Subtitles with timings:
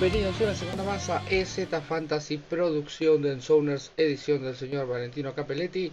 [0.00, 5.92] Bienvenidos una semana más a EZ Fantasy, producción de Ensoners, edición del señor Valentino Capelletti.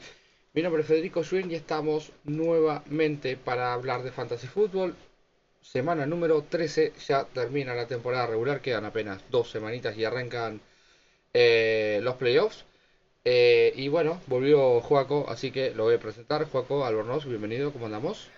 [0.53, 4.95] Mi nombre es Federico Schwinn y estamos nuevamente para hablar de Fantasy Football.
[5.61, 10.61] Semana número 13, ya termina la temporada regular, quedan apenas dos semanitas y arrancan
[11.33, 12.63] eh, los playoffs.
[13.25, 16.45] Eh, y bueno, volvió Juaco, así que lo voy a presentar.
[16.49, 18.29] Juaco Albornoz, bienvenido, ¿cómo andamos?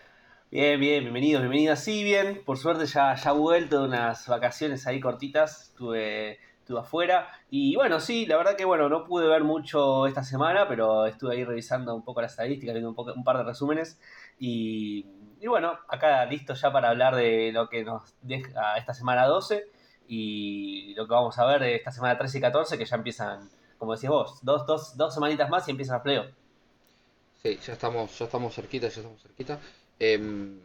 [0.51, 1.83] Bien, bien, bienvenidos, bienvenidas.
[1.83, 7.29] Sí, bien, por suerte ya, ya vuelto de unas vacaciones ahí cortitas, estuve, estuve afuera.
[7.51, 11.35] Y bueno, sí, la verdad que bueno, no pude ver mucho esta semana, pero estuve
[11.35, 13.99] ahí revisando un poco las estadísticas, viendo un, poco, un par de resúmenes.
[14.39, 15.05] Y,
[15.39, 19.67] y bueno, acá listo ya para hablar de lo que nos deja esta semana 12
[20.07, 23.51] y lo que vamos a ver de esta semana 13 y 14, que ya empiezan,
[23.77, 26.33] como decís vos, dos, dos, dos semanitas más y empiezan los playoffs.
[27.43, 29.59] Sí, ya estamos, ya estamos cerquita, ya estamos cerquita.
[29.99, 30.61] Em,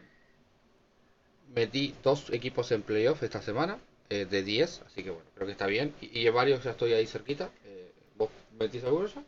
[1.56, 3.78] metí dos equipos en playoff esta semana,
[4.10, 5.94] eh, de 10, así que bueno, creo que está bien.
[6.00, 7.50] Y, y varios ya estoy ahí cerquita.
[7.64, 9.22] Eh, ¿Vos metís alguno ya?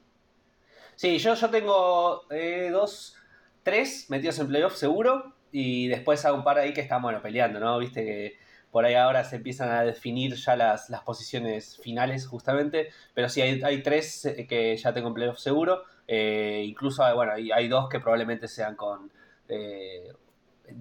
[0.94, 3.16] Sí, yo, yo tengo eh, dos,
[3.62, 5.34] tres metidos en playoff seguro.
[5.52, 7.78] Y después hay un par ahí que están, bueno, peleando, ¿no?
[7.78, 8.38] Viste que
[8.70, 12.90] por ahí ahora se empiezan a definir ya las, las posiciones finales, justamente.
[13.14, 15.84] Pero sí, hay, hay tres que ya tengo en playoff seguro.
[16.08, 19.10] Incluso, bueno, hay dos que probablemente sean con.
[19.48, 20.12] Eh,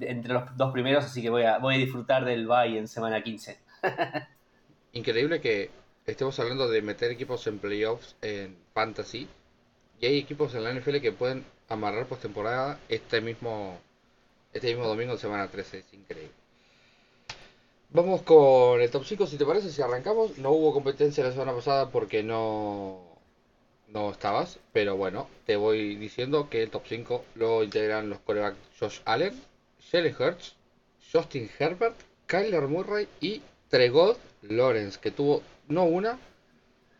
[0.01, 3.23] entre los dos primeros, así que voy a, voy a disfrutar del bye en semana
[3.23, 3.57] 15.
[4.93, 5.69] Increíble que
[6.05, 9.27] estemos hablando de meter equipos en playoffs en fantasy.
[9.99, 13.77] Y hay equipos en la NFL que pueden amarrar postemporada este mismo,
[14.53, 15.79] este mismo domingo de semana 13.
[15.79, 16.33] Es increíble.
[17.91, 20.37] Vamos con el top 5, si te parece, si arrancamos.
[20.37, 23.04] No hubo competencia la semana pasada porque no,
[23.95, 24.59] no estabas.
[24.73, 29.33] Pero bueno, te voy diciendo que el top 5 lo integran los corebacks Josh Allen,
[29.91, 30.55] Jalen Hurts,
[31.11, 31.95] Justin Herbert,
[32.27, 36.19] Kyler Murray y Tregod Lawrence, que tuvo no una,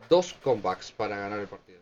[0.09, 1.79] dos comebacks para ganar el partido.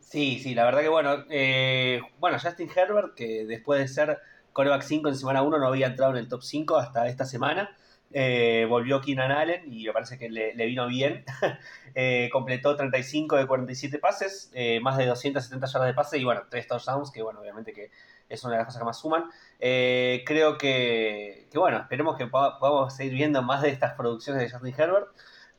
[0.00, 1.24] Sí, sí, la verdad que bueno.
[1.28, 4.18] eh, bueno, Justin Herbert, que después de ser
[4.54, 7.76] coreback 5 en semana 1 no había entrado en el top 5 hasta esta semana.
[8.12, 11.24] Eh, volvió Keenan Allen y me parece que le, vino bien.
[11.94, 16.42] Eh, completó 35 de 47 pases, eh, más de 270 yardas de pase y bueno,
[16.48, 17.90] 3 touchdowns, que bueno, obviamente que
[18.28, 19.24] es una de las cosas que más suman.
[19.58, 24.50] Eh, creo que, bueno, esperemos que poda- podamos seguir viendo más de estas producciones de
[24.50, 25.08] Justin Herbert.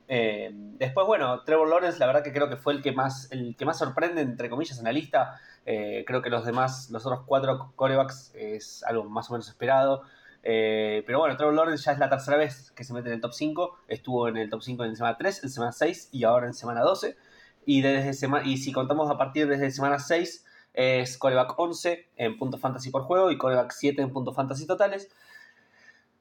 [0.08, 3.56] Eh, después, bueno, Trevor Lawrence, la verdad que creo que fue el que más, el
[3.58, 5.42] que más sorprende, entre comillas, en la lista.
[5.66, 10.04] Creo que los demás, los otros cuatro corebacks, es algo más o menos esperado.
[10.44, 13.22] Eh, pero bueno, Trevor Lawrence ya es la tercera vez que se mete en el
[13.22, 13.78] top 5.
[13.88, 16.82] Estuvo en el top 5 en semana 3, en semana 6 y ahora en semana
[16.82, 17.18] 12.
[17.66, 22.38] Y, desde sema- y si contamos a partir desde semana 6, es coreback 11 en
[22.38, 25.10] puntos fantasy por juego y coreback 7 en puntos fantasy totales.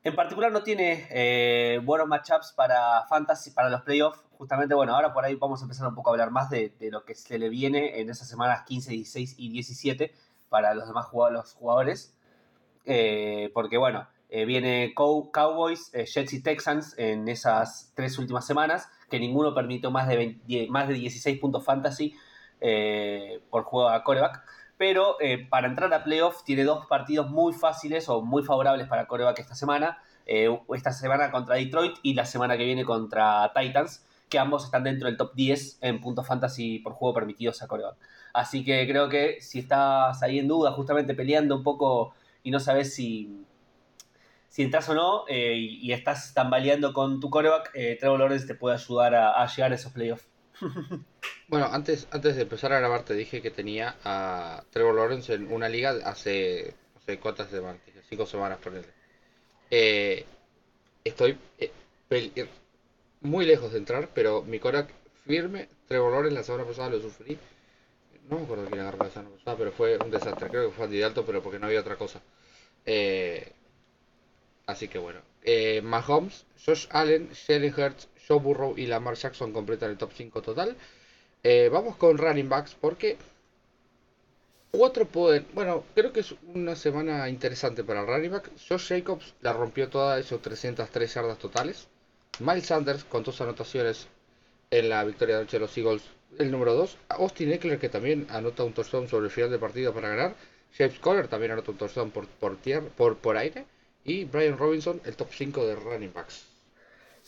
[0.04, 4.20] En particular no tiene eh, buenos matchups para fantasy, para los playoffs.
[4.38, 6.90] Justamente, bueno, ahora por ahí vamos a empezar un poco a hablar más de, de
[6.90, 10.14] lo que se le viene en esas semanas 15, 16 y 17
[10.48, 12.14] para los demás jugado- los jugadores.
[12.90, 18.46] Eh, porque, bueno, eh, viene Cow- Cowboys, eh, Jets y Texans en esas tres últimas
[18.46, 22.14] semanas, que ninguno permitió más de, 20 más de 16 puntos fantasy
[23.50, 24.42] por juego a coreback.
[24.78, 25.16] Pero
[25.50, 29.54] para entrar a playoff tiene dos partidos muy fáciles o muy favorables para coreback esta
[29.54, 29.98] semana.
[30.74, 35.08] Esta semana contra Detroit y la semana que viene contra Titans, que ambos están dentro
[35.08, 37.96] del top 10 en puntos fantasy por juego permitidos a coreback.
[38.32, 42.14] Así que creo que si estás ahí en duda, justamente peleando un poco
[42.48, 43.44] y no sabes si,
[44.48, 48.46] si entras o no, eh, y, y estás tambaleando con tu coreback, eh, Trevor Lawrence
[48.46, 50.26] te puede ayudar a, llegar a esos playoffs.
[51.48, 55.50] Bueno, antes, antes de empezar a grabar te dije que tenía a Trevor Lawrence en
[55.50, 58.74] una liga hace, no sé cuántas semanas, cinco semanas por
[59.70, 60.26] Eh,
[61.04, 61.72] estoy eh,
[62.10, 62.48] eh,
[63.22, 64.92] muy lejos de entrar, pero mi coreback
[65.24, 67.38] firme, Trevor Lawrence la semana pasada lo sufrí.
[68.28, 70.50] No me acuerdo quién agarró la semana pasada, pero fue un desastre.
[70.50, 72.20] Creo que fue Andy Dalton, pero porque no había otra cosa.
[72.90, 73.52] Eh,
[74.66, 75.20] así que bueno.
[75.42, 80.40] Eh, Mahomes, Josh Allen, Jalen Hurts, Joe Burrow y Lamar Jackson completan el top 5
[80.40, 80.74] total.
[81.42, 83.18] Eh, vamos con running backs porque
[84.70, 85.46] cuatro pueden.
[85.52, 88.50] Bueno, creo que es una semana interesante para el running back.
[88.68, 91.88] Josh Jacobs la rompió toda, hizo 303 yardas totales.
[92.40, 94.08] Miles Sanders con dos anotaciones
[94.70, 96.02] en la victoria de anoche de los Eagles,
[96.38, 96.96] el número 2.
[97.10, 100.34] Austin Eckler que también anota un touchdown sobre el final del partido para ganar.
[100.76, 103.64] James Conner también anota un touchdown por, por, tierra, por, por aire.
[104.04, 106.46] Y Brian Robinson, el top 5 de running backs.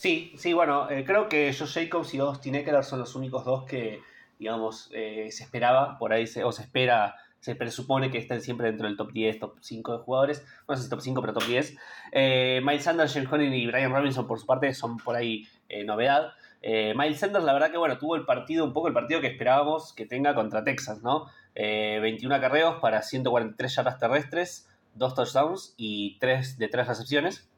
[0.01, 3.65] Sí, sí, bueno, eh, creo que Josh Jacobs y Austin Eckler son los únicos dos
[3.65, 4.01] que,
[4.39, 8.65] digamos, eh, se esperaba, por ahí se, o se espera, se presupone que estén siempre
[8.65, 11.45] dentro del top 10, top 5 de jugadores, no sé si top 5, pero top
[11.45, 11.77] 10.
[12.13, 15.47] Eh, Miles Sanders, James Conner y Brian Robinson, por su parte, son por ahí
[15.85, 16.33] novedad.
[16.63, 19.93] Miles Sanders, la verdad que bueno, tuvo el partido, un poco el partido que esperábamos
[19.93, 21.27] que tenga contra Texas, ¿no?
[21.55, 27.49] 21 acarreos para 143 yardas terrestres, 2 touchdowns y 3 de 3 recepciones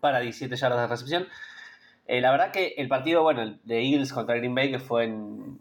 [0.00, 1.28] para 17 yardas de recepción.
[2.06, 5.60] la verdad que el partido, bueno, de Eagles contra Green Bay, que fue en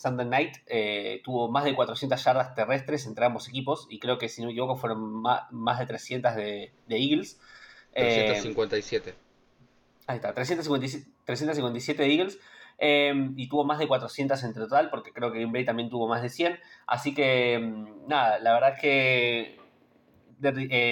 [0.00, 4.28] Sunday Night eh, tuvo más de 400 yardas terrestres entre ambos equipos y creo que
[4.28, 7.38] si no me equivoco fueron más, de 300 de, Eagles.
[7.92, 9.10] 357.
[9.10, 9.14] Eh,
[10.06, 12.38] ahí está, 357, 357 de Eagles.
[12.82, 16.08] Eh, y tuvo más de 400 en total, porque creo que Green Bay también tuvo
[16.08, 16.58] más de 100.
[16.86, 19.60] Así que, mm, nada, la verdad es que.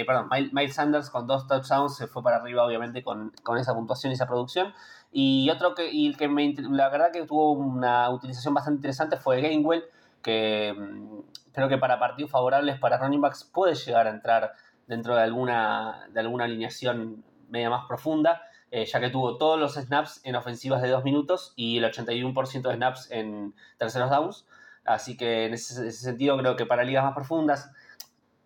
[0.05, 4.11] perdón, Miles Sanders con dos touchdowns se fue para arriba, obviamente, con, con esa puntuación
[4.11, 4.73] y esa producción.
[5.11, 9.41] Y otro que, y que me, la verdad que tuvo una utilización bastante interesante fue
[9.41, 9.83] Gainwell,
[10.21, 14.53] que mm, creo que para partidos favorables para running backs puede llegar a entrar
[14.87, 18.41] dentro de alguna, de alguna alineación media más profunda,
[18.71, 22.61] eh, ya que tuvo todos los snaps en ofensivas de dos minutos y el 81%
[22.61, 24.45] de snaps en terceros downs.
[24.85, 27.71] Así que en ese, sentido creo que para ligas más profundas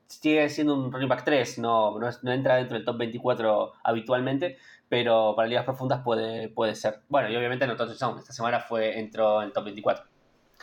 [0.08, 4.58] sigue siendo un running back 3, no, no, entra dentro del top 24 habitualmente,
[4.90, 7.02] pero para ligas profundas puede, puede ser.
[7.10, 8.20] Bueno, y obviamente no touchdown.
[8.20, 10.06] Esta semana fue entró en top 24.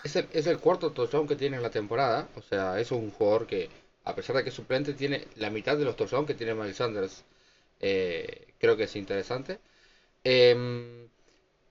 [0.04, 2.28] Es el, es el cuarto touchdown que tiene en la temporada.
[2.36, 3.68] O sea, es un jugador que,
[4.04, 6.76] a pesar de que es suplente, tiene la mitad de los touchdowns que tiene Miles
[6.76, 7.24] Sanders.
[7.80, 9.58] Eh, creo que es interesante.
[10.24, 11.08] Em,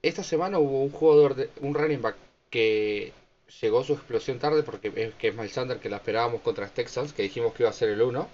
[0.02, 2.16] esta semana hubo un jugador, de, un running back
[2.50, 3.14] que
[3.62, 7.14] llegó su explosión tarde porque es, que es Miles Sanders que la esperábamos contra Texans,
[7.14, 8.28] que dijimos que iba a ser el 1.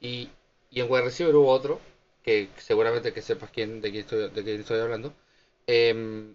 [0.00, 0.30] Y,
[0.70, 1.80] y en wide receiver hubo otro
[2.22, 5.14] que seguramente que sepas quién, de, quién estoy, de quién estoy hablando.
[5.66, 6.34] Eh,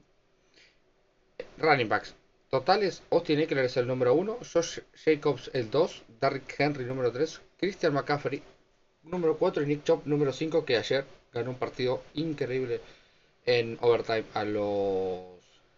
[1.57, 2.15] running backs.
[2.49, 7.41] Totales, Austin Eckler es el número 1, Josh Jacobs el 2, Derrick Henry número 3,
[7.57, 8.41] Christian McCaffrey
[9.03, 12.81] número 4 y Nick Chop número 5 que ayer ganó un partido increíble
[13.45, 15.21] en overtime a los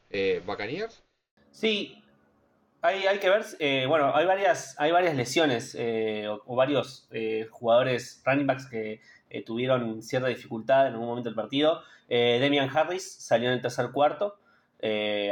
[0.09, 1.03] eh, Buccaneers.
[1.51, 2.03] Sí,
[2.81, 7.47] hay, hay que ver, eh, bueno, hay varias, hay varias lesiones eh, o, varios eh,
[7.49, 9.01] jugadores running backs que
[9.45, 11.81] tuvieron cierta dificultad en algún momento del partido.
[12.07, 14.39] Demian Harris salió en el tercer cuarto,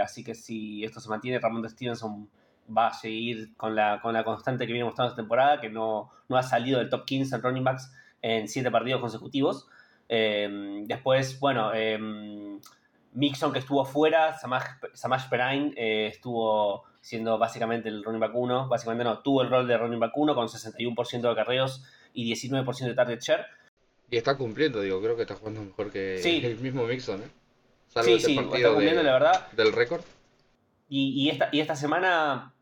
[0.01, 2.29] así que si esto se mantiene, Ramón Stevenson
[2.75, 6.11] va a seguir con la, con la constante que viene mostrando esta temporada, que no,
[6.27, 9.69] no ha salido del top 15 en running backs en siete partidos consecutivos.
[10.07, 11.71] Después, bueno,
[13.13, 15.73] Mixon que estuvo fuera, Samash, Perine
[16.07, 20.11] estuvo siendo básicamente el running back 1, básicamente no, tuvo el rol de running back
[20.15, 23.45] 1 con 61% de carreos y 19% de target share.
[24.09, 27.29] Y está cumpliendo, digo, creo que está jugando mejor que el mismo Mixon, ¿eh?
[28.03, 29.51] sí, sí, está cumpliendo, la verdad.
[29.51, 30.01] Del récord.
[30.87, 32.53] Y, esta, y esta semana,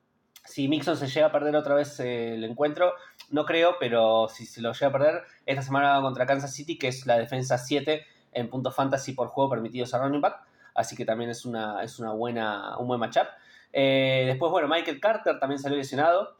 [0.46, 2.94] si Mixon se llega a perder otra vez eh, el encuentro,
[3.34, 6.88] no creo, pero si se lo llega a perder, esta semana contra Kansas City, que
[6.88, 10.46] es la defensa 7 en puntos fantasy por juego permitidos a running back.
[10.76, 13.26] Así que también es una, es una buena, un buen matchup.
[13.72, 16.38] Eh, después, bueno, Michael Carter también salió lesionado.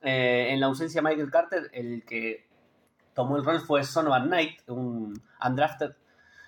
[0.00, 2.48] Eh, en la ausencia de Michael Carter, el que
[3.12, 5.92] tomó el rol fue Sonovan Knight, un undrafted,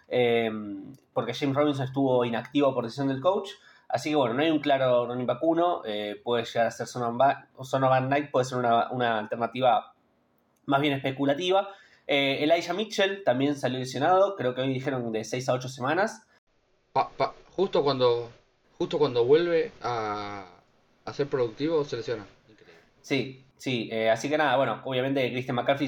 [0.08, 0.50] eh,
[1.12, 3.50] porque James Robinson estuvo inactivo por decisión del coach.
[3.94, 6.88] Así que bueno, no hay un claro running back 1, eh, puede llegar a ser
[6.88, 9.94] Sonovan, Knight, puede ser una, alternativa
[10.66, 11.68] más bien especulativa.
[12.08, 16.26] Eh, Elijah Mitchell también salió lesionado, creo que hoy dijeron de 6 a 8 semanas.
[17.54, 18.32] justo cuando
[18.78, 20.44] justo cuando vuelve a,
[21.04, 22.26] a ser productivo se lesiona.
[23.00, 23.88] Sí, sí.
[23.92, 25.86] Eh, así que nada, bueno, obviamente Christian McCarthy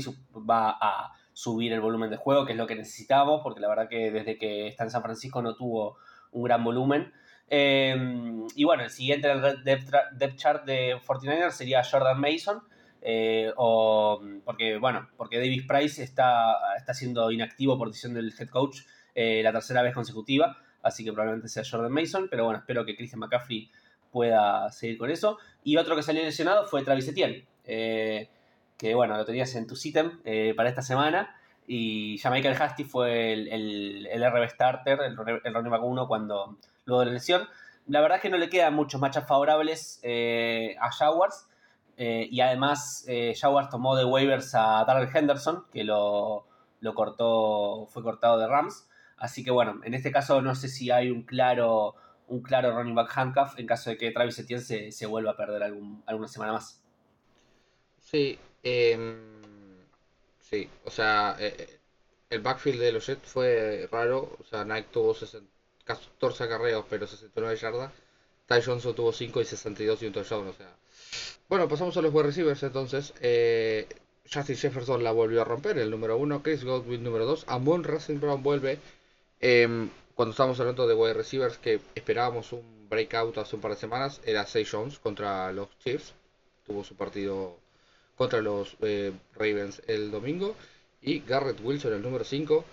[0.49, 3.89] va a subir el volumen de juego, que es lo que necesitábamos, porque la verdad
[3.89, 5.97] que desde que está en San Francisco no tuvo
[6.31, 7.13] un gran volumen.
[7.49, 12.63] Em, y bueno, el siguiente en el depth, chart de 49ers sería Jordan Mason.
[13.03, 18.49] Eh, o, porque, bueno, porque Davis Price está, está siendo inactivo por decisión del head
[18.49, 18.81] coach
[19.15, 22.97] eh, la tercera vez consecutiva, así que probablemente sea Jordan Mason, pero bueno, espero que
[22.97, 23.71] Christian McCaffrey
[24.11, 25.39] pueda seguir con eso.
[25.63, 28.29] Y otro que salió lesionado fue Travis Etienne, eh,
[28.77, 30.21] que bueno, lo tenías en tu sitem
[30.57, 31.37] para esta semana.
[31.69, 36.59] Y ya Michael Hasty fue el, el, RB starter, el, el running back 1 cuando,
[36.87, 37.49] luego de la lesión.
[37.87, 41.49] La verdad es que no le quedan muchos matches favorables eh, a Jaguars.
[41.99, 43.07] y además,
[43.41, 46.47] Jaguars tomó de waivers a Darrell Henderson, que lo,
[46.81, 48.89] lo cortó, fue cortado de Rams.
[49.17, 51.95] Así que bueno, en este caso no sé si hay un claro
[52.29, 55.37] un claro running back handcuff en caso de que Travis Etienne se, se vuelva a
[55.37, 56.83] perder algún, alguna semana más.
[58.01, 59.17] Sí, eh,
[60.41, 61.81] sí, o sea, eh, eh,
[62.31, 65.15] el backfield de los Jets fue raro, o sea, Nike tuvo
[65.87, 67.93] 14 acarreos pero 69 yardas,
[68.47, 70.77] Ty Johnson tuvo 5 y 62 y un touchdown, o sea.
[71.49, 73.15] Bueno, pasamos a los wide receivers entonces.
[73.21, 73.89] Eh,
[74.33, 78.19] Justin Jefferson la volvió a romper, el número 1, Chris Godwin número 2, Amon Racing
[78.43, 78.79] vuelve.
[79.41, 83.77] Eh, cuando estábamos hablando de wide receivers que esperábamos un breakout hace un par de
[83.77, 86.15] semanas, era Say Jones contra los Chiefs.
[86.65, 87.59] Tuvo su partido
[88.17, 90.57] contra los eh, Ravens el domingo.
[91.03, 92.65] Y Garrett Wilson, el número 5,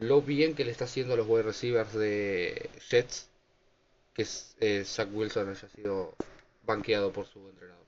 [0.00, 3.28] lo bien que le está haciendo a los wide receivers de Jets,
[4.14, 4.26] que
[4.60, 6.14] eh, Zach Wilson haya sido
[6.64, 7.78] banqueado por su entrenador.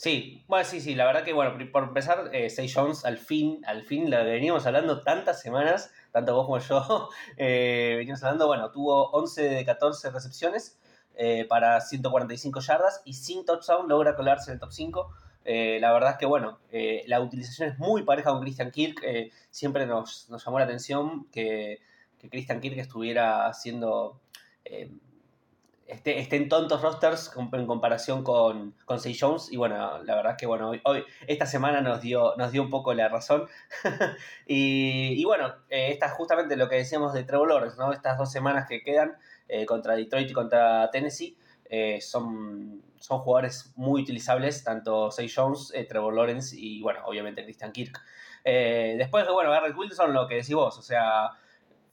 [0.00, 3.82] Sí, bueno, sí, sí, la verdad que, bueno, por empezar, eh, Jones, al fin, al
[3.82, 9.10] fin, que veníamos hablando tantas semanas, tanto vos como yo, eh, veníamos hablando, bueno, tuvo
[9.10, 10.78] 11 de 14 recepciones
[11.16, 15.14] eh, para 145 yardas y sin touchdown logra colarse en el top 5.
[15.52, 19.02] Eh, la verdad es que, bueno, eh, la utilización es muy pareja con Christian Kirk.
[19.02, 21.80] Eh, siempre nos, nos, llamó la atención que,
[22.20, 24.20] que Christian Kirk estuviera haciendo.
[25.88, 29.50] Esté, esté, en tontos rosters en comparación con, con Say Jones.
[29.50, 32.62] Y bueno, la verdad es que bueno, hoy, hoy esta semana nos dio, nos dio
[32.62, 33.48] un poco la razón.
[34.46, 37.92] y, y, bueno, esta es justamente lo que decíamos de Trevor Lawrence, ¿no?
[37.92, 39.16] Estas dos semanas que quedan
[39.66, 41.36] contra Detroit y contra Tennessee.
[41.72, 47.44] Eh, son, son jugadores muy utilizables, tanto Say Jones, eh, Trevor Lawrence y, bueno, obviamente
[47.44, 47.96] Christian Kirk.
[48.42, 51.30] Eh, después, bueno, Garrett Wilson, lo que decís vos, o sea,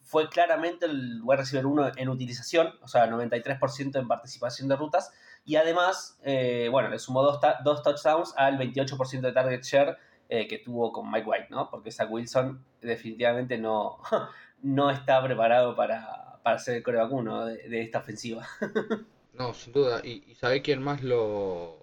[0.02, 5.14] fue claramente el wide receiver 1 en utilización, o sea, 93% en participación de rutas,
[5.46, 10.62] y además, eh, bueno, le sumó dos, dos, touchdowns al 28% de target share que
[10.66, 11.70] tuvo con Mike White, ¿no?
[11.70, 14.00] Porque Zach Wilson definitivamente no,
[14.62, 18.46] no está preparado para, para ser el coreback 1 de, de esta ofensiva.
[19.38, 20.02] No, sin duda.
[20.04, 21.78] ¿Y, y sabe quién más lo,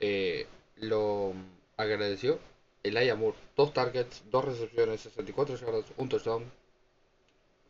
[0.00, 1.32] eh, lo
[1.76, 2.38] agradeció?
[2.82, 3.36] El Moore.
[3.56, 6.44] Dos targets, dos recepciones, 64 yardas, un touchdown.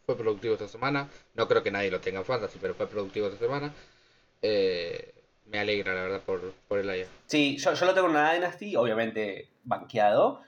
[0.07, 1.09] Fue productivo esta semana.
[1.35, 3.73] No creo que nadie lo tenga en fantasy, pero fue productivo esta semana.
[4.43, 5.13] Eh,
[5.47, 7.07] me alegra, la verdad, por, por el Aya.
[7.27, 10.43] Sí, yo, yo lo tengo en una Dynasty, obviamente banqueado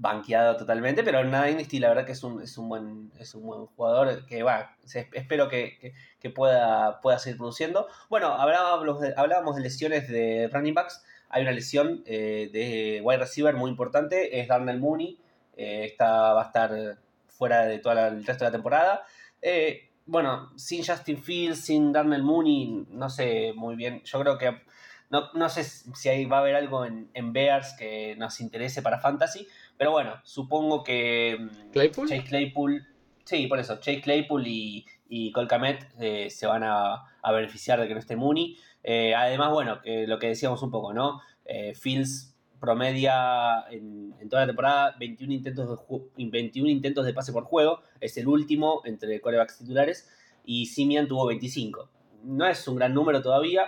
[0.00, 3.66] banqueado totalmente, pero Dynasty la verdad que es un, es un, buen, es un buen
[3.66, 4.74] jugador que va,
[5.12, 7.86] espero que, que, pueda, pueda seguir produciendo.
[8.08, 13.18] Bueno, hablábamos de, hablábamos de lesiones de running backs, hay una lesión eh, de wide
[13.18, 15.18] receiver muy importante, es Darnell Mooney,
[15.56, 19.04] eh, esta va a estar fuera de todo el resto de la temporada.
[19.42, 24.62] Eh, bueno, sin Justin Fields, sin Darnell Mooney, no sé muy bien, yo creo que
[25.10, 29.00] no, no sé si ahí va a haber algo en Bears que nos interese para
[29.00, 29.46] Fantasy,
[29.80, 32.06] pero bueno, supongo que mm, ¿Claypool?
[32.06, 32.86] Chase Claypool,
[33.24, 37.88] sí, por eso, Chase Claypool y, y Colcamet eh, se van a, a, beneficiar de
[37.88, 38.58] que no esté Mooney.
[38.84, 41.22] Eh, además, bueno, que lo que decíamos un poco, ¿no?
[41.46, 47.32] Eh, Fields promedia en, en, toda la temporada 21 intentos, de, 21 intentos de pase
[47.32, 50.10] por juego, es el último entre corebacks titulares,
[50.44, 51.88] y Simian tuvo 25.
[52.24, 53.62] No es un gran número todavía,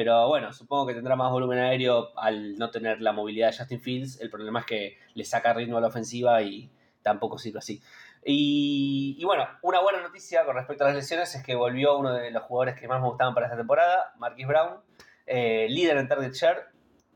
[0.00, 3.82] pero bueno, supongo que tendrá más volumen aéreo al no tener la movilidad de Justin
[3.82, 4.18] Fields.
[4.22, 6.70] El problema es que le saca ritmo a la ofensiva y
[7.02, 7.82] tampoco sirve así.
[8.24, 12.30] Y, bueno, una buena noticia con respecto a las lesiones es que volvió uno de
[12.30, 14.80] los jugadores que más me gustaban para esta temporada, Marquis Brown,
[15.26, 16.68] eh, líder en target share,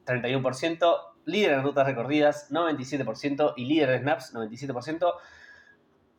[0.05, 5.15] 31%, líder en rutas recorridas, 97%, y líder en snaps, 97%.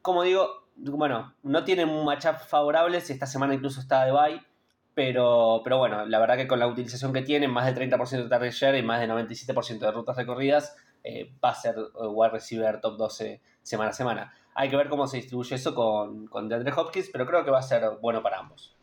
[0.01, 4.54] Como digo, bueno, no tienen matchup favorables, esta semana incluso está de bye
[4.95, 8.29] pero, pero bueno, la verdad que con la utilización que tiene, más del 30% de
[8.29, 12.79] target share y más del 97% de rutas recorridas, eh, va a ser wide receiver
[12.79, 14.33] top 12 semana a semana.
[14.55, 17.59] Hay que ver cómo se distribuye eso con, con DeAndre Hopkins, pero creo que va
[17.59, 18.73] a ser bueno para ambos.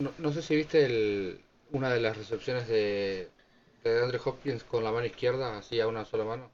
[0.00, 3.30] No, no sé si viste el, una de las recepciones de,
[3.84, 6.50] de DeAndre Hopkins con la mano izquierda, así a una sola mano.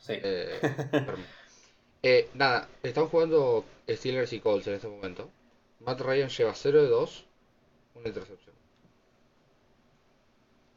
[0.00, 0.14] Sí.
[0.16, 0.58] Eh,
[2.02, 5.30] eh, nada, están jugando Steelers y Colts en este momento.
[5.80, 7.26] Matt Ryan lleva 0 de 2
[7.94, 8.54] una intercepción.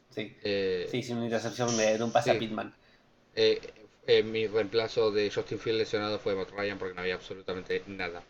[0.09, 2.36] Sí, eh, sí, sí, una intercepción de, de un pase sí.
[2.36, 2.74] a Pitman.
[3.36, 3.62] Eh,
[4.07, 8.24] eh, mi reemplazo de Justin Field lesionado fue Matt Ryan porque no había absolutamente nada.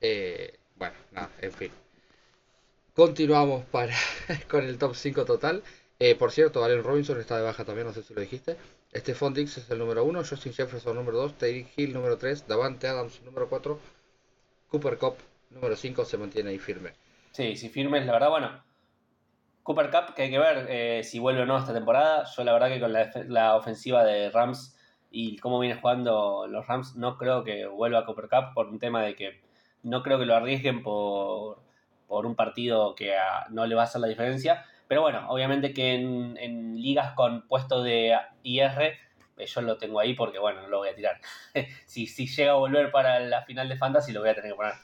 [0.00, 1.72] Eh, bueno, nada, en fin.
[2.94, 3.94] Continuamos para
[4.48, 5.64] con el top 5 total.
[5.98, 8.56] Eh, por cierto, Allen Robinson está de baja también, no sé si lo dijiste.
[8.94, 12.86] Stephon Dix es el número 1, Justin Jefferson número 2, Terry Hill número 3, Davante
[12.86, 13.78] Adams número 4,
[14.70, 15.16] Cooper Cup
[15.50, 16.92] número 5 se mantiene ahí firme.
[17.38, 18.64] Sí, si firmes, la verdad, bueno.
[19.62, 22.24] Cooper Cup, que hay que ver eh, si vuelve o no esta temporada.
[22.24, 24.76] Yo la verdad que con la, la, ofensiva de Rams
[25.12, 28.80] y cómo viene jugando los Rams, no creo que vuelva a Cooper Cup por un
[28.80, 29.40] tema de que
[29.84, 31.62] no creo que lo arriesguen por,
[32.08, 33.14] por un partido que
[33.50, 34.64] no le va a hacer la diferencia.
[34.88, 38.96] Pero bueno, obviamente que en, en ligas con puesto de IR,
[39.36, 41.20] eh, yo lo tengo ahí porque bueno, no lo voy a tirar.
[41.86, 44.56] si, si llega a volver para la final de Fantasy, lo voy a tener que
[44.56, 44.74] poner.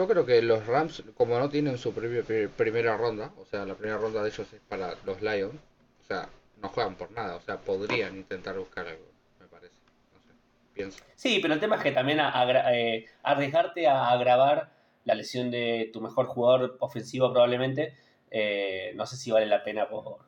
[0.00, 3.98] Yo creo que los Rams, como no tienen su primera ronda, o sea, la primera
[3.98, 5.60] ronda de ellos es para los Lions,
[6.00, 6.26] o sea,
[6.62, 9.04] no juegan por nada, o sea, podrían intentar buscar algo,
[9.38, 9.74] me parece.
[10.14, 10.28] No sé.
[10.72, 11.04] pienso.
[11.16, 14.72] Sí, pero el tema es que también eh, arriesgarte a agravar
[15.04, 17.94] la lesión de tu mejor jugador ofensivo probablemente,
[18.30, 20.20] eh, no sé si vale la pena por,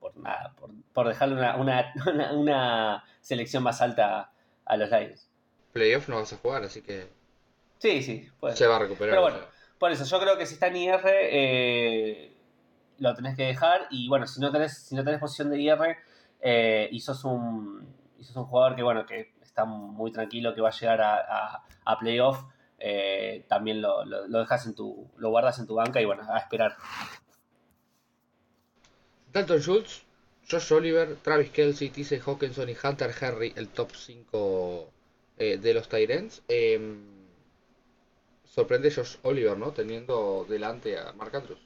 [0.00, 0.54] por nada,
[0.94, 1.92] por, dejarle una,
[2.32, 4.32] una, selección más alta
[4.64, 5.28] a los Lions.
[5.74, 7.17] Playoff no vas a jugar, así que...
[7.78, 8.28] Sí, sí.
[8.54, 9.10] Se va a recuperar.
[9.10, 9.38] Pero bueno,
[9.78, 12.32] por eso yo creo que si está en IR, eh,
[12.98, 13.86] lo tenés que dejar.
[13.90, 15.96] Y bueno, si no tenés, si no tenés posición de IR
[16.40, 17.94] eh, y, sos un,
[18.34, 22.44] un jugador que, bueno, que está muy tranquilo, que va a llegar a, a, playoff,
[22.78, 26.38] eh, también lo, lo, dejas en tu, lo guardas en tu banca y bueno, a
[26.38, 26.76] esperar.
[29.32, 30.04] Dalton Schultz,
[30.50, 34.90] Josh Oliver, Travis Kelsey, TC Hawkinson y Hunter Henry, el top 5
[35.38, 36.42] eh, de los Tyrants.
[36.48, 37.17] Em,
[38.48, 39.72] sorprende Josh Oliver, ¿no?
[39.72, 41.60] Teniendo delante a Mark Andrews.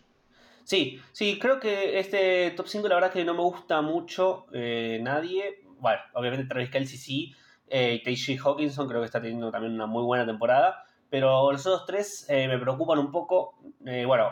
[0.64, 5.00] Sí, sí, creo que este top 5 la verdad que no me gusta mucho eh,
[5.02, 5.62] nadie.
[5.78, 7.34] Bueno, obviamente Travis Kelsey sí.
[7.68, 10.84] Eh, TJ Hawkinson creo que está teniendo también una muy buena temporada.
[11.10, 13.58] Pero los otros tres eh, me preocupan un poco.
[14.06, 14.30] bueno,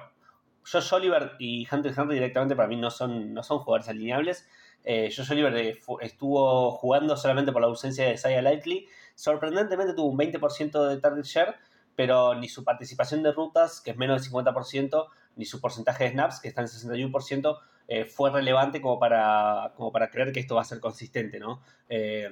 [0.71, 4.49] Josh Oliver y Hunter Henry directamente para mí no son, no son jugadores alineables.
[4.85, 8.87] Josh Oliver estuvo jugando solamente por la ausencia de Isaiah Lightly.
[9.15, 11.55] Sorprendentemente tuvo un 20% de target share,
[12.01, 16.13] pero ni su participación de rutas, que es menos del 50%, ni su porcentaje de
[16.13, 20.55] snaps, que está en 61%, eh, fue relevante como para, como para creer que esto
[20.55, 21.61] va a ser consistente, ¿no?
[21.91, 22.31] Eh,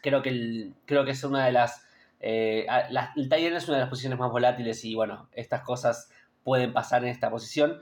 [0.00, 1.84] creo, que creo que es una de las...
[2.20, 2.64] Eh,
[3.16, 6.08] el Titan es una de las posiciones más volátiles y bueno, estas cosas
[6.44, 7.80] pueden pasar en esta posición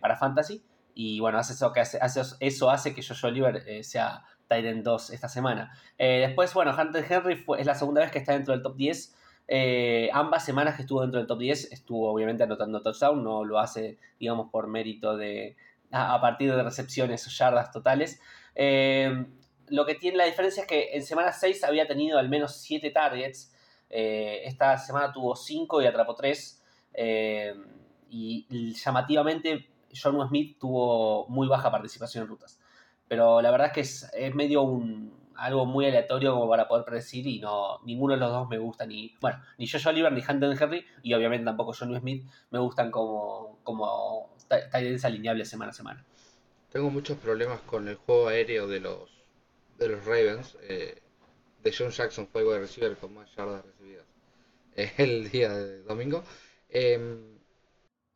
[0.00, 0.64] para Fantasy.
[0.94, 1.98] Y bueno, hace eso, que hace,
[2.40, 5.76] eso hace que Josh Oliver sea Titan 2 esta semana.
[5.98, 9.17] después, bueno, Hunter Henry es la segunda vez que está dentro del top 10.
[9.50, 13.58] Eh, ambas semanas que estuvo dentro del top 10 estuvo obviamente anotando touchdown, no lo
[13.58, 15.56] hace, digamos, por mérito de
[15.90, 18.20] a, partir de recepciones o yardas totales.
[18.54, 19.24] Eh,
[19.68, 22.90] lo que tiene la diferencia es que en semana 6 había tenido al menos 7
[22.90, 23.54] targets.
[23.88, 26.62] Eh, esta semana tuvo 5 y atrapó 3.
[28.10, 32.60] y llamativamente, John Smith tuvo muy baja participación en rutas.
[33.08, 33.72] Pero la verdad es
[34.10, 38.20] que es medio un, algo muy aleatorio como para poder predecir y no ninguno de
[38.20, 41.72] los dos me gusta ni bueno ni Josh Oliver ni Hunter Henry y obviamente tampoco
[41.78, 46.04] John Smith me gustan como como Titans alineables semana a semana.
[46.70, 49.10] Tengo muchos problemas con el juego aéreo de los
[49.78, 51.00] de los Ravens eh,
[51.62, 54.06] de John Jackson juego de receiver con más yardas recibidas
[54.74, 56.24] eh, el día de domingo.
[56.68, 57.38] Em,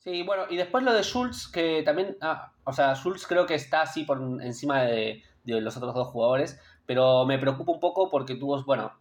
[0.03, 3.55] Sí, bueno, y después lo de Schultz, que también, ah, o sea, Schultz creo que
[3.55, 8.11] está así por encima de, de los otros dos jugadores, pero me preocupa un poco
[8.11, 8.93] porque tuvo, bueno,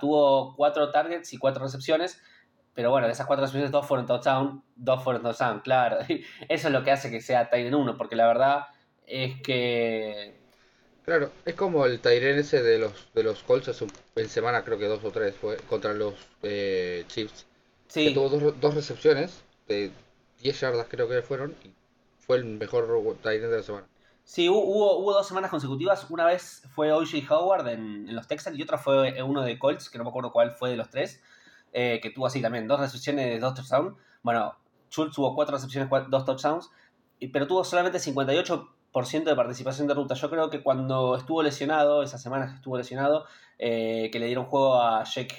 [0.00, 2.20] tuvo cuatro targets y cuatro recepciones,
[2.74, 5.98] pero bueno, de esas cuatro recepciones dos fueron touchdown, dos fueron touchdown, claro.
[6.48, 8.66] Eso es lo que hace que sea Tyren 1, porque la verdad
[9.06, 10.40] es que...
[11.04, 13.82] Claro, es como el Tyren ese de los, de los Colts
[14.14, 17.46] en semana, creo que dos o tres, fue contra los eh, Chiefs.
[17.88, 18.08] Sí.
[18.08, 19.90] Que tuvo dos, dos recepciones de
[20.42, 21.72] 10 yardas creo que fueron y
[22.20, 22.86] fue el mejor
[23.20, 23.86] Tyren de la semana.
[24.24, 26.08] Sí, hubo, hubo dos semanas consecutivas.
[26.10, 27.34] Una vez fue O.J.
[27.34, 30.52] Howard en, los Texans y otra fue uno de Colts, que no me acuerdo cuál
[30.52, 31.20] fue de los tres,
[31.72, 33.96] eh, que tuvo así también dos recepciones, dos touchdowns.
[34.22, 34.56] Bueno,
[34.90, 36.70] Schultz tuvo cuatro recepciones, dos touchdowns,
[37.32, 40.14] pero tuvo solamente 58% de participación de ruta.
[40.14, 43.26] Yo creo que cuando estuvo lesionado, esas semanas que estuvo lesionado,
[43.58, 45.34] eh, que le dieron juego a Jake,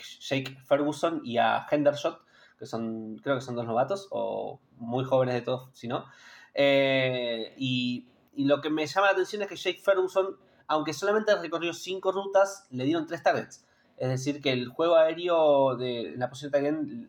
[0.65, 2.19] Ferguson y a Hendershot,
[2.57, 6.05] que son, creo que son dos novatos, o muy jóvenes de todos, si no.
[6.53, 11.35] Eh, y y lo que me llama la atención es que Jake Ferguson, aunque solamente
[11.35, 13.65] recorrió cinco rutas, le dieron tres targets.
[13.97, 17.07] Es decir, que el juego aéreo de la posición de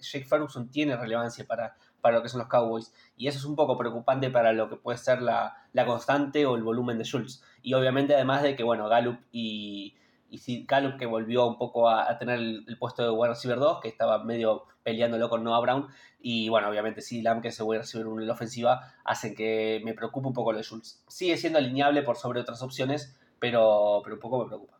[0.00, 2.92] Jake Ferguson tiene relevancia para, para lo que son los Cowboys.
[3.16, 6.56] Y eso es un poco preocupante para lo que puede ser la, la constante o
[6.56, 7.42] el volumen de Schultz.
[7.62, 9.94] Y obviamente además de que, bueno, Gallup y,
[10.30, 13.80] y si Gallup que volvió un poco a, tener el, puesto de wide receiver 2,
[13.80, 15.88] que estaba medio peleándolo con Noah Brown,
[16.20, 19.80] y bueno, obviamente sí, Lamb que se wide receiver 1 en la ofensiva, hacen que
[19.84, 21.02] me preocupe un poco lo de Schultz.
[21.08, 24.78] Sigue siendo alineable por sobre otras opciones, pero, pero un poco me preocupa.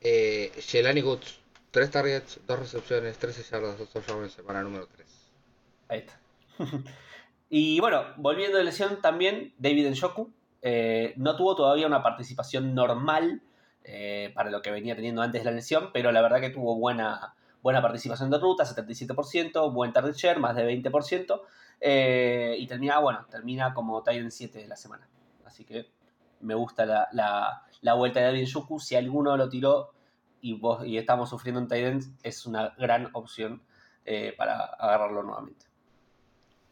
[0.00, 5.32] Eh, Shelani Goods, 3 targets, 2 recepciones, 13 yardas, 2 touchdowns semana número 3.
[5.88, 6.20] Ahí está.
[7.50, 10.32] y bueno, volviendo de lesión también, David Nshoku
[10.62, 13.42] eh, no tuvo todavía una participación normal
[13.90, 16.76] eh, para lo que venía teniendo antes de la lesión, pero la verdad que tuvo
[16.76, 21.40] buena, buena participación de ruta, 77%, buen target share, más de 20%,
[21.80, 25.08] eh, y termina, bueno, termina como Titan 7 de la semana.
[25.46, 25.86] Así que
[26.40, 28.78] me gusta la, vuelta de Alvin Shuku.
[28.78, 29.94] Si alguno lo tiró
[30.42, 33.62] y, vos, y estamos sufriendo en Titan, es una gran opción
[34.04, 35.64] eh, para agarrarlo nuevamente.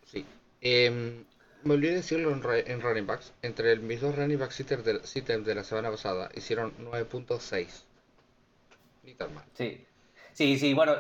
[0.05, 0.27] Sí.
[1.67, 3.33] Me olvidé decirlo en, en running backs.
[3.43, 4.85] Entre mis dos running backs ítems
[5.45, 7.67] de, la semana pasada hicieron 9.6.
[9.03, 9.45] Ni tan mal.
[9.55, 9.85] Sí,
[10.33, 10.75] sí, sí.
[10.75, 10.95] Bueno,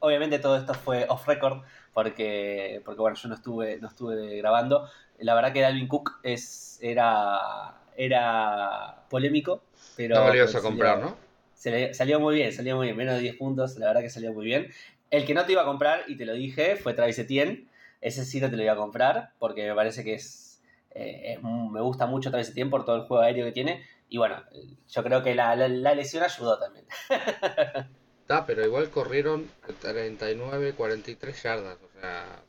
[0.00, 4.88] obviamente todo esto fue off record porque, porque bueno, yo no estuve, no estuve grabando.
[5.20, 9.62] La verdad que Dalvin Cook es, era, era polémico,
[9.96, 10.26] pero...
[10.26, 11.16] No ibas a comprar, ¿no?
[11.54, 14.32] Se salió muy bien, salió muy bien, menos de 10 puntos, la verdad que salió
[14.32, 14.72] muy bien.
[15.10, 17.68] El que no te iba a comprar, y te lo dije, fue Travis Etienne.
[18.04, 21.80] Ese sí no te lo iba a comprar, porque me parece que es, eh, me
[21.80, 23.82] gusta mucho Travis Etienne por todo el juego aéreo que tiene.
[24.10, 24.44] Y bueno,
[24.86, 26.86] yo creo que la, la lesión ayudó también.
[28.26, 32.42] Ah, pero igual corrieron 39, 43 yardas, o sea...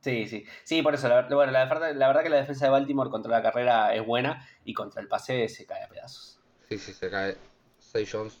[0.00, 0.46] Sí, sí.
[0.64, 3.42] Sí, por eso, la, bueno, la, la verdad que la defensa de Baltimore contra la
[3.42, 6.40] carrera es buena y contra el pase se cae a pedazos.
[6.66, 7.36] Sí, sí, se cae.
[7.78, 8.40] 6 Jones,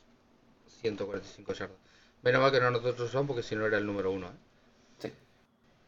[0.66, 1.76] 145 yardas.
[2.22, 4.28] Menos mal que no nosotros son porque si no era el número uno.
[4.28, 4.51] ¿eh?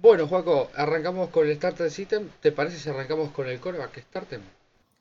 [0.05, 2.29] Bueno, Juaco, arrancamos con el starter system.
[2.41, 4.39] ¿Te parece si arrancamos con el coreback starter?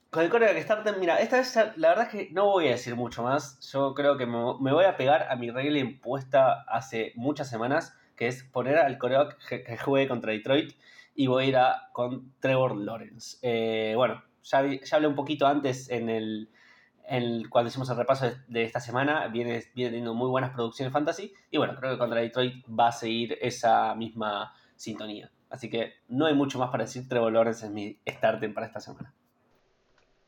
[0.10, 2.96] Con el que Starter, mira, esta vez la verdad es que no voy a decir
[2.96, 3.60] mucho más.
[3.70, 8.28] Yo creo que me, voy a pegar a mi regla impuesta hace muchas semanas, que
[8.28, 10.74] es poner al coreback que juegue contra Detroit
[11.16, 13.40] y voy a ir a, con Trevor Lawrence.
[13.42, 14.60] Eh, bueno, ya,
[14.94, 16.50] hablé un poquito antes en el,
[17.50, 19.28] cuando hicimos el repaso de, esta semana.
[19.28, 21.34] Viene, viene teniendo muy buenas producciones fantasy.
[21.52, 24.54] Y bueno, creo que contra Detroit va a seguir esa misma
[24.84, 25.32] sintonía.
[25.50, 27.08] Así que no hay mucho más para decir.
[27.08, 29.14] Trevor Lawrence es mi starting para esta semana.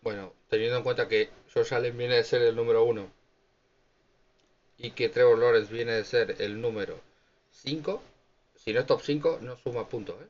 [0.02, 3.12] Bueno, teniendo en cuenta que Josh Allen viene de ser el número uno
[4.78, 7.00] y que Trevor Lawrence viene de ser el número
[7.50, 8.02] 5,
[8.56, 10.15] si no es top 5, no suma puntos.
[10.22, 10.28] ¿eh?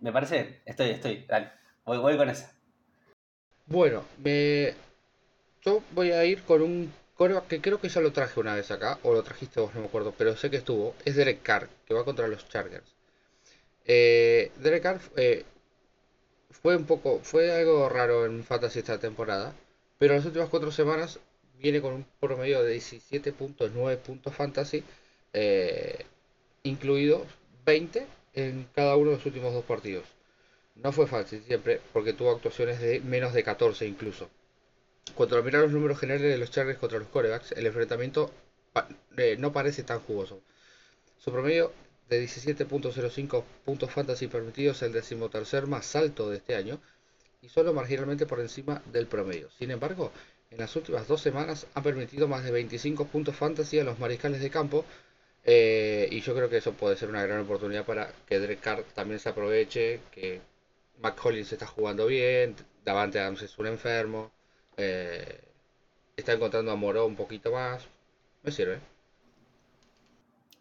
[0.00, 1.50] Me parece, estoy, estoy, dale,
[1.84, 2.52] voy, voy con esa.
[3.66, 4.74] Bueno, me...
[5.60, 8.70] yo voy a ir con un coreback que creo que ya lo traje una vez
[8.70, 11.68] acá, o lo trajiste vos, no me acuerdo, pero sé que estuvo, es Derek Carr,
[11.86, 13.01] que va contra los Chargers.
[13.86, 15.44] Eh, Derek Carr eh,
[16.50, 19.54] fue un poco, fue algo raro en Fantasy esta temporada,
[19.98, 21.18] pero las últimas cuatro semanas
[21.58, 24.84] viene con un promedio de 17.9 puntos Fantasy,
[25.32, 26.04] eh,
[26.62, 27.22] incluidos
[27.64, 30.04] 20 en cada uno de los últimos dos partidos.
[30.76, 34.28] No fue fácil siempre, porque tuvo actuaciones de menos de 14 incluso.
[35.14, 38.30] Cuando mirar los números generales de los Chargers contra los corebacks, el enfrentamiento
[39.16, 40.40] eh, no parece tan jugoso.
[41.18, 41.72] Su promedio
[42.12, 46.80] de 17.05 puntos fantasy permitidos, el decimotercer más alto de este año
[47.40, 49.50] y solo marginalmente por encima del promedio.
[49.58, 50.12] Sin embargo,
[50.50, 54.40] en las últimas dos semanas ha permitido más de 25 puntos fantasy a los mariscales
[54.40, 54.84] de campo
[55.44, 58.84] eh, y yo creo que eso puede ser una gran oportunidad para que Derek Carr
[58.94, 60.40] también se aproveche, que
[61.00, 64.30] McCollins está jugando bien, Davante Adams es un enfermo,
[64.76, 65.40] eh,
[66.16, 67.86] está encontrando a Moro un poquito más,
[68.42, 68.91] me sirve.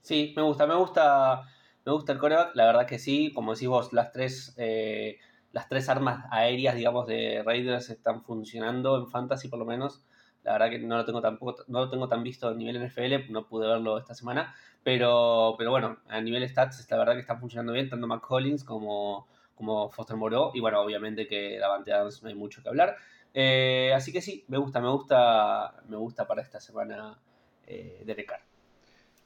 [0.02, 1.44] Sí, me gusta, me gusta,
[1.86, 5.20] me gusta el coreback, la verdad que sí, como decís vos, las tres, eh,
[5.52, 10.04] las tres armas aéreas, digamos, de Raiders están funcionando en Fantasy por lo menos.
[10.44, 13.32] La verdad que no lo tengo tampoco, no lo tengo tan visto a nivel NFL,
[13.32, 17.40] no pude verlo esta semana, pero, pero bueno, a nivel stats, la verdad que están
[17.40, 22.30] funcionando bien, tanto McCollins como, como Foster Moreau, y bueno, obviamente que Davante Adams no
[22.30, 22.98] hay mucho que hablar.
[23.34, 27.20] Eh, así que sí, me gusta, me gusta, me gusta para esta semana
[27.68, 28.51] eh, de Recar.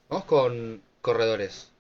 [0.08, 1.74] Vamos con corredores.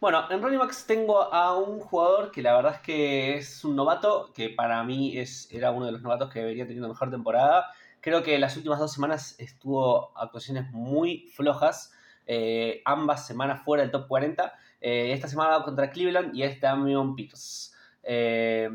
[0.00, 3.76] Bueno, en running backs tengo a un jugador que la verdad es que es un
[3.76, 7.66] novato, que para mí es, era uno de los novatos que debería teniendo mejor temporada.
[8.00, 11.92] Creo que las últimas dos semanas estuvo actuaciones muy flojas,
[12.26, 14.54] eh, ambas semanas fuera del top 40.
[14.80, 17.72] Eh, esta semana contra Cleveland y es Damian Pierce.
[18.02, 18.70] Eh,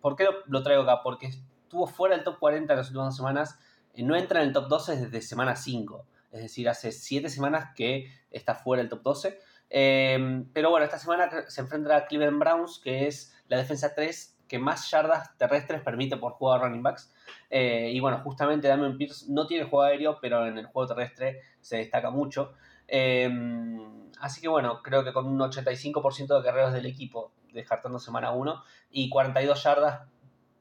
[0.00, 1.02] ¿Por qué lo, traigo acá?
[1.02, 3.58] Porque estuvo fuera del top 40 las últimas dos semanas,
[3.94, 8.12] no entra en el top 12 desde semana 5 es decir, hace 7 semanas que
[8.30, 9.38] está fuera del top 12.
[9.68, 14.36] Em, pero bueno, esta semana se enfrenta a Cleveland Browns, que es la defensa 3
[14.50, 17.12] que más yardas terrestres permite por juego running backs.
[17.50, 21.40] Eh, y bueno, justamente Damian Pierce no tiene juego aéreo, pero en el juego terrestre
[21.60, 22.54] se destaca mucho.
[22.88, 28.32] Em, así que bueno, creo que con un 85% de carreras del equipo, descartando semana
[28.32, 30.08] 1, y 42 yardas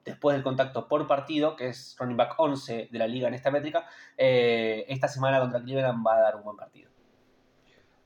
[0.09, 3.51] después del contacto por partido, que es running back 11 de la liga en esta
[3.51, 6.89] métrica, eh, esta semana contra Cleveland va a dar un buen partido.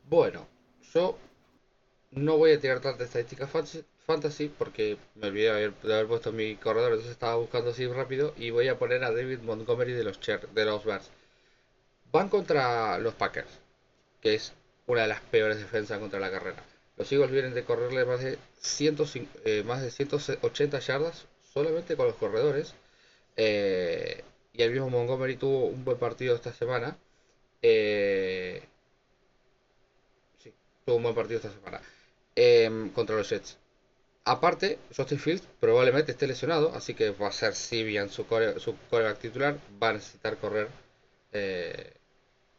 [0.10, 0.46] Bueno,
[0.94, 1.18] yo
[2.12, 6.92] no voy a tirar tanta estadística fantasy porque me olvidé de haber, puesto mi corredor,
[6.92, 10.66] entonces estaba buscando así rápido y voy a poner a David Montgomery de los, de
[10.66, 11.10] los Bears.
[12.12, 13.50] Van contra los Packers,
[14.22, 14.54] que es
[14.86, 16.62] una de las peores defensas contra la carrera.
[16.96, 18.98] Los Eagles vienen de correrle más de, 100,
[19.46, 22.74] eh, más de 180 yardas solamente con los corredores.
[23.36, 26.98] Eh, y el mismo Montgomery tuvo un buen partido esta semana.
[27.62, 28.62] Eh,
[30.40, 30.54] sí,
[30.86, 31.82] tuvo un buen partido esta semana.
[32.36, 33.58] em, contra los Jets.
[34.26, 38.60] Aparte, Justin Fields probablemente esté lesionado, así que va a ser si bien su, core,
[38.60, 40.70] su coreback titular, va a necesitar correr.
[41.34, 41.94] Eh,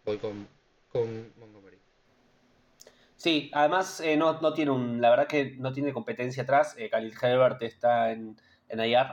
[0.05, 0.47] voy con,
[0.93, 1.79] con Montgomery.
[3.17, 6.75] Sí, además eh, no, no, tiene un, la verdad que no tiene competencia atrás.
[6.79, 8.37] Eh, Khalil Herbert está en,
[8.75, 9.07] en IR.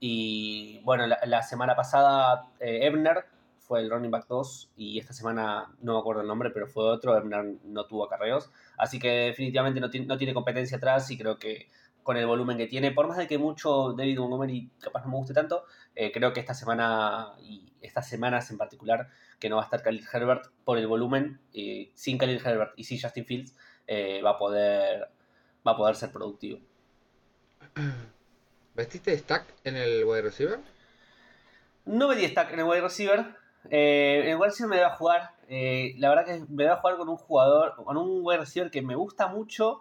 [0.00, 3.24] Y bueno, la, semana pasada eh, Ebner
[3.58, 6.84] fue el running back 2 y esta semana no me acuerdo el nombre, pero fue
[6.84, 7.16] otro.
[7.16, 8.50] Ebner no tuvo acarreos.
[8.76, 11.68] Así que definitivamente no, no tiene competencia atrás y creo que
[12.02, 15.16] con el volumen que tiene, por más de que mucho David Montgomery capaz no me
[15.16, 19.62] guste tanto, eh, creo que esta semana y estas semanas en particular que no va
[19.62, 23.54] a estar Khalil Herbert por el volumen, eh, sin Khalil Herbert y sin Justin Fields,
[24.24, 25.10] va, a poder,
[25.66, 26.60] va a poder ser productivo.
[28.78, 30.60] ¿Vestiste stack en el wide receiver?
[31.84, 33.36] No me di stack en el wide receiver.
[33.70, 35.30] Eh, en el wide receiver me voy a jugar.
[35.48, 38.70] Eh, la verdad que me voy a jugar con un jugador, con un wide receiver
[38.70, 39.80] que me gusta mucho,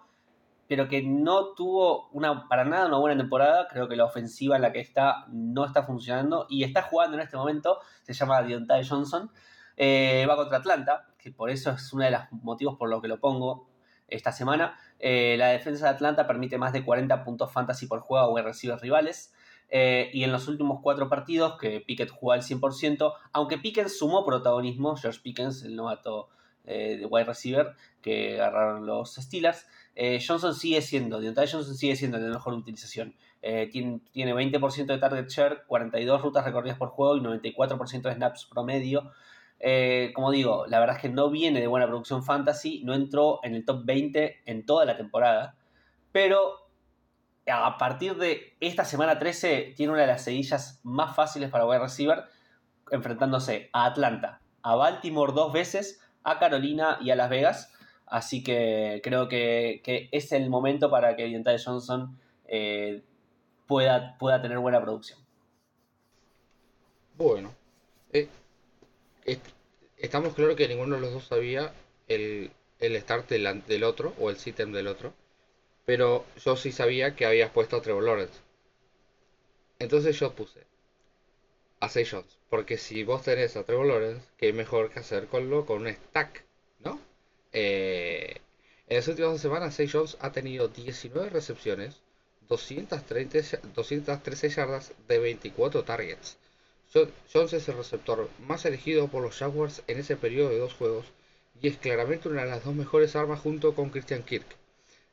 [0.67, 3.67] pero que no tuvo una para nada una buena temporada.
[3.67, 7.21] Creo que la ofensiva en la que está no está funcionando y está jugando en
[7.21, 7.77] este momento.
[8.01, 9.29] Se llama Deontay Johnson.
[9.75, 13.07] Eh, va contra Atlanta, que por eso es uno de los motivos por los que
[13.07, 13.69] lo pongo
[14.07, 14.79] esta semana.
[14.99, 18.45] Eh, la defensa de Atlanta permite más de 40 puntos fantasy por juego a wide
[18.45, 19.33] receivers rivales.
[19.69, 24.25] Eh, y en los últimos cuatro partidos que Pickett jugó al 100%, aunque Pickens sumó
[24.25, 26.29] protagonismo, George Pickens, el novato
[26.63, 31.95] eh, de wide receiver que agarraron los Steelers, eh, Johnson sigue siendo, Deontay Johnson sigue
[31.95, 33.15] siendo de mejor utilización.
[33.71, 38.45] Tiene, tiene 20% de target share, 42 rutas recorridas por juego y 94% de snaps
[38.45, 39.11] promedio.
[39.59, 43.39] Eh, como digo, la verdad es que no viene de buena producción fantasy, no entró
[43.43, 45.55] en el top 20 en toda la temporada,
[46.11, 46.67] pero
[47.47, 51.79] a partir de esta semana 13 tiene una de las seguillas más fáciles para wide
[51.79, 52.25] receiver,
[52.91, 57.73] enfrentándose a Atlanta, a Baltimore dos veces, a Carolina y a Las Vegas.
[58.05, 63.03] Así que creo que, que es el momento para que Deontay Johnson eh,
[63.65, 65.19] pueda, pueda tener buena producción.
[67.17, 67.53] Bueno,
[68.13, 68.29] eh,
[69.97, 71.73] estamos claros que ninguno de los dos sabía
[72.07, 75.13] el, el start del, del, otro o el sistema del otro.
[75.85, 78.39] Pero yo sí sabía que habías puesto a Trevor Lawrence.
[79.79, 80.61] Entonces yo puse
[81.79, 82.37] a 6 shots.
[82.49, 86.45] Porque si vos tenés a Trevor Lawrence, qué mejor que hacerlo con un stack,
[86.79, 86.99] ¿no?
[87.51, 88.37] Eh,
[88.87, 92.01] en las últimas dos semanas, 6 Jones ha tenido 19 recepciones,
[92.47, 96.37] 230, 213 yardas de 24 targets.
[96.93, 101.05] Jones es el receptor más elegido por los Jaguars en ese periodo de dos juegos
[101.61, 104.45] y es claramente una de las dos mejores armas junto con Christian Kirk.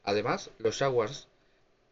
[0.04, 1.26] Además, los Jaguars,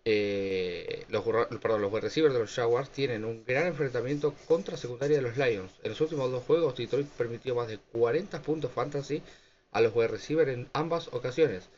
[0.04, 5.72] eh, los, perdón, de los Jaguars tienen un gran enfrentamiento contra secundaria de los Lions.
[5.82, 9.22] En los últimos dos juegos, Detroit permitió más de 40 puntos fantasy
[9.72, 11.68] a los wide receivers en ambas ocasiones.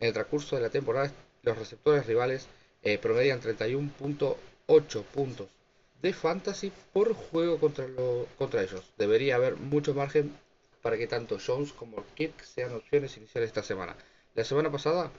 [0.00, 2.48] En el transcurso de la temporada, los receptores rivales
[2.82, 5.48] eh, promedian 31.8 puntos
[6.02, 8.82] de fantasy por juego contra, lo, contra ellos.
[8.98, 10.32] Debería haber mucho margen
[10.82, 13.96] para que tanto Jones como Kirk sean opciones iniciales esta semana.
[14.34, 15.10] La semana pasada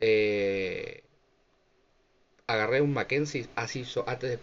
[0.00, 1.04] eh,
[2.46, 4.38] agarré un Mackenzie así antes de,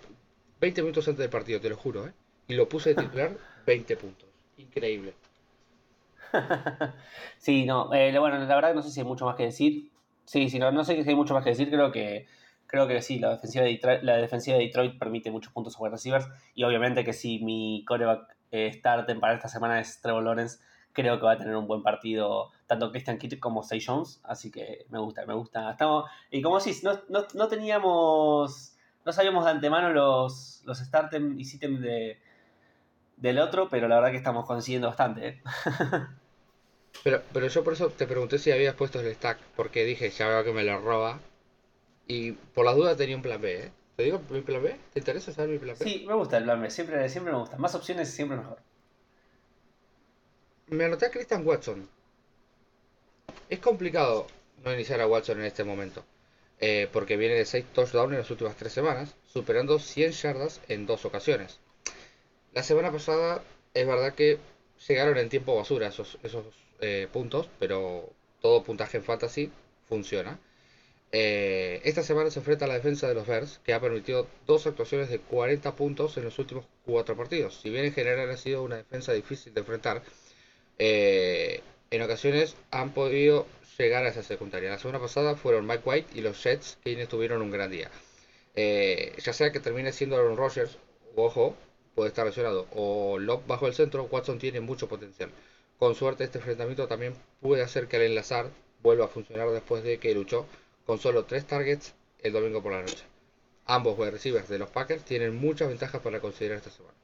[0.60, 2.14] 20 minutos antes del partido, te lo juro, ¿eh?
[2.48, 4.30] y lo puse de titular 20 puntos.
[4.58, 5.16] Increíble.
[7.40, 9.90] sí, no, eh, bueno, la verdad no sé si hay mucho más que decir.
[10.26, 12.28] Sí, sí, no, no sé si hay mucho más que decir, creo que
[12.72, 15.80] creo que sí, la defensiva de Detroit, la defensiva de Detroit permite muchos puntos a
[15.80, 20.24] wide receivers y obviamente que si mi coreback eh, starten para esta semana es Trevor
[20.24, 20.60] Lawrence,
[20.94, 24.52] creo que va a tener un buen partido tanto Christian Kitty como Say Jones, así
[24.52, 25.70] que me gusta, me gusta.
[25.70, 31.38] Estamos, y como si no, no, no, teníamos, no sabíamos de antemano los, los startem
[31.38, 32.22] y sitem de,
[33.18, 35.28] del otro, pero la verdad que estamos consiguiendo bastante.
[35.28, 35.42] ¿eh?
[37.04, 40.30] pero, pero yo por eso te pregunté si habías puesto el stack, porque dije, ya
[40.30, 41.20] veo que me lo roba.
[42.12, 43.72] Y por las dudas tenía un plan B, ¿eh?
[43.96, 44.76] ¿Te digo mi plan B?
[44.92, 45.86] ¿Te interesa saber mi plan B?
[45.86, 47.58] Sí, me gusta el plan B, siempre, siempre me gusta.
[47.58, 48.58] Más opciones siempre mejor.
[50.68, 51.88] Me anoté a Christian Watson.
[53.48, 54.28] Es complicado
[54.62, 56.04] no iniciar a Watson en este momento.
[56.60, 60.86] Eh, porque viene de 6 touchdowns en las últimas 3 semanas, superando 100 yardas en
[60.86, 61.60] dos ocasiones.
[62.52, 63.42] La semana pasada
[63.74, 64.38] es verdad que
[64.86, 66.44] llegaron en tiempo basura esos, esos
[66.82, 68.10] eh, puntos, pero
[68.42, 69.50] todo puntaje en fantasy
[69.88, 70.38] funciona.
[71.14, 74.66] Eh, esta semana se enfrenta a la defensa de los Bears, que ha permitido dos
[74.66, 77.60] actuaciones de 40 puntos en los últimos cuatro partidos.
[77.62, 80.04] Si bien en general ha sido una defensa difícil de enfrentar,
[80.80, 83.46] eh, en ocasiones han podido
[83.78, 84.70] llegar a esa secundaria.
[84.70, 87.92] La semana pasada fueron Mike White y los Jets quienes tuvieron un gran día.
[88.56, 90.78] Eh, ya sea que termine siendo Aaron Rodgers,
[91.16, 91.56] ojo,
[91.96, 95.32] puede estar lesionado, o Love bajo el centro, Watson tiene mucho potencial.
[95.78, 98.50] Con suerte este enfrentamiento también puede hacer que el enlazar
[98.82, 100.46] vuelva a funcionar después de que luchó
[100.86, 103.06] con solo 3 targets el domingo por la noche.
[103.66, 106.96] Ambos wide receivers de los Packers tienen muchas ventajas para considerar esta semana.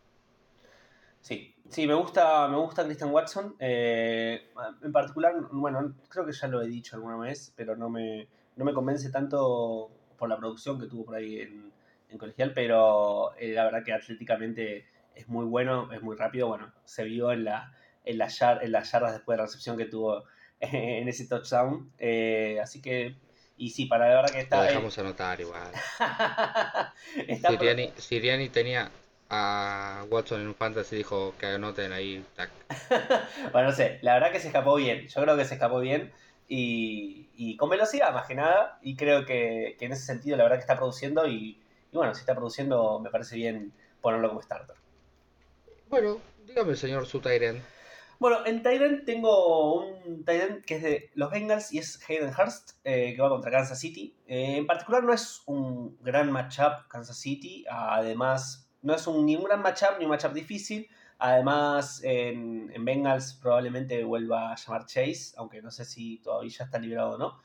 [1.21, 3.55] Sí, sí, me gusta, me gusta Christian Watson.
[3.59, 4.49] Eh,
[4.81, 8.65] en particular, bueno, creo que ya lo he dicho alguna vez, pero no me, no
[8.65, 11.71] me convence tanto por la producción que tuvo por ahí en,
[12.17, 16.47] colegial, pero eh, la verdad que atléticamente es muy bueno, es muy rápido.
[16.47, 17.73] Bueno, se vio en, la,
[18.05, 18.29] en, la
[18.61, 20.23] en las yardas después de la recepción que tuvo
[20.59, 21.91] en ese touchdown.
[21.97, 23.17] Eh, así que,
[23.57, 24.57] y sí, para la verdad que está.
[24.57, 25.71] Lo dejamos anotar igual.
[27.47, 28.91] Siriani, Siriani tenía
[29.29, 32.23] a Watson en un fantasy dijo que anoten ahí.
[33.51, 35.07] bueno, no sé, la verdad que se escapó bien.
[35.07, 36.13] Yo creo que se escapó bien
[36.47, 38.79] y, con velocidad más que nada.
[38.81, 41.59] Y creo que, en ese sentido la verdad que está produciendo y,
[41.91, 44.75] bueno, si está produciendo me parece bien ponerlo como starter.
[45.89, 47.19] Bueno, dígame señor su
[48.19, 52.71] Bueno, en Tyrant tengo un Tyrant que es de los Bengals y es Hayden Hurst,
[52.84, 54.15] eh, que va contra Kansas City.
[54.25, 59.36] Eh, en particular no es un gran matchup Kansas City, además no es un, ni
[59.36, 60.89] un gran matchup ni un matchup difícil.
[61.19, 66.80] Además, en, Bengals probablemente vuelva a llamar Chase, aunque no sé si todavía ya está
[66.80, 67.39] liberado o no.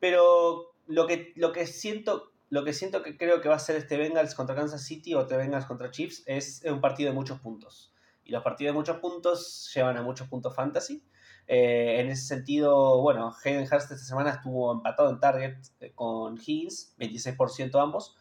[0.00, 3.76] Pero lo que, lo que siento, lo que siento que creo que va a ser
[3.76, 7.40] este Bengals contra Kansas City o este Bengals contra Chiefs es un partido de muchos
[7.40, 7.92] puntos.
[8.24, 11.02] Y los partidos de muchos puntos llevan a muchos puntos fantasy.
[11.46, 16.36] Eh, en ese sentido, bueno, Hayden Hurst esta semana estuvo empatado en target eh, con
[16.36, 18.16] Higgins, 26% ambos.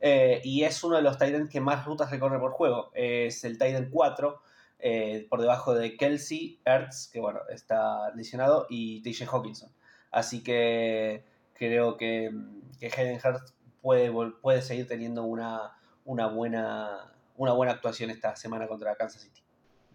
[0.00, 2.90] Eh, y es uno de los Titans que más rutas recorre por juego.
[2.94, 4.42] Es el Titan 4,
[4.80, 9.72] eh, por debajo de Kelsey, Ertz, que bueno, está lesionado, y TJ Hawkinson.
[10.10, 12.30] Así que creo que,
[12.78, 14.12] que Hayden Hurst puede,
[14.42, 15.72] puede seguir teniendo una,
[16.04, 19.43] una, buena, una buena actuación esta semana contra Kansas City.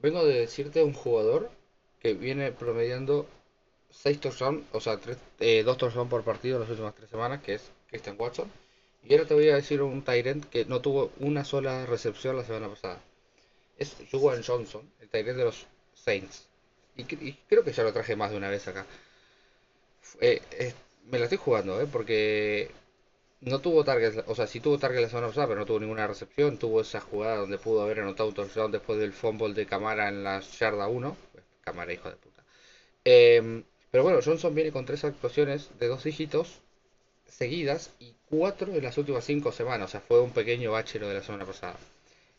[0.01, 1.49] Vengo de decirte un jugador
[1.99, 3.27] que viene promediando
[3.91, 7.55] 6 touchdowns, o sea, 2 eh, touchdowns por partido en las últimas 3 semanas, que
[7.55, 8.49] es Christian Watson.
[9.03, 12.45] Y ahora te voy a decir un Tyrant que no tuvo una sola recepción la
[12.45, 13.01] semana pasada.
[13.77, 16.47] Es Juwan Johnson, el Tyrant de los Saints.
[16.95, 18.85] Y, creo que ya lo traje más de una vez acá.
[20.19, 20.73] Eh,
[21.09, 21.87] me la estoy jugando, ¿eh?
[21.91, 22.71] Porque
[23.41, 26.07] no tuvo target, o sea, sí tuvo target la semana pasada, pero no tuvo ninguna
[26.07, 26.57] recepción.
[26.57, 30.23] Tuvo esa jugada donde pudo haber anotado un touchdown después del fumble de Camara en
[30.23, 31.17] la yarda 1.
[31.61, 32.43] Camara, hijo de puta.
[33.05, 36.59] Em, pero bueno, Johnson viene con tres actuaciones de dos dígitos
[37.27, 39.89] seguidas y cuatro en las últimas cinco semanas.
[39.89, 41.77] O sea, fue un pequeño bachero de la semana pasada.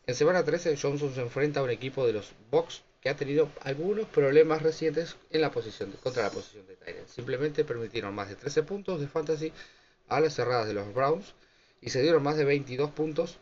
[0.06, 3.48] En semana 13, Johnson se enfrenta a un equipo de los Bucks que ha tenido
[3.62, 7.08] algunos problemas recientes en la posición contra la posición de Tyrant.
[7.08, 9.52] Simplemente permitieron más de 13 puntos de fantasy
[10.10, 11.34] a las cerradas de los Browns
[11.80, 13.38] y se dieron más de 22 puntos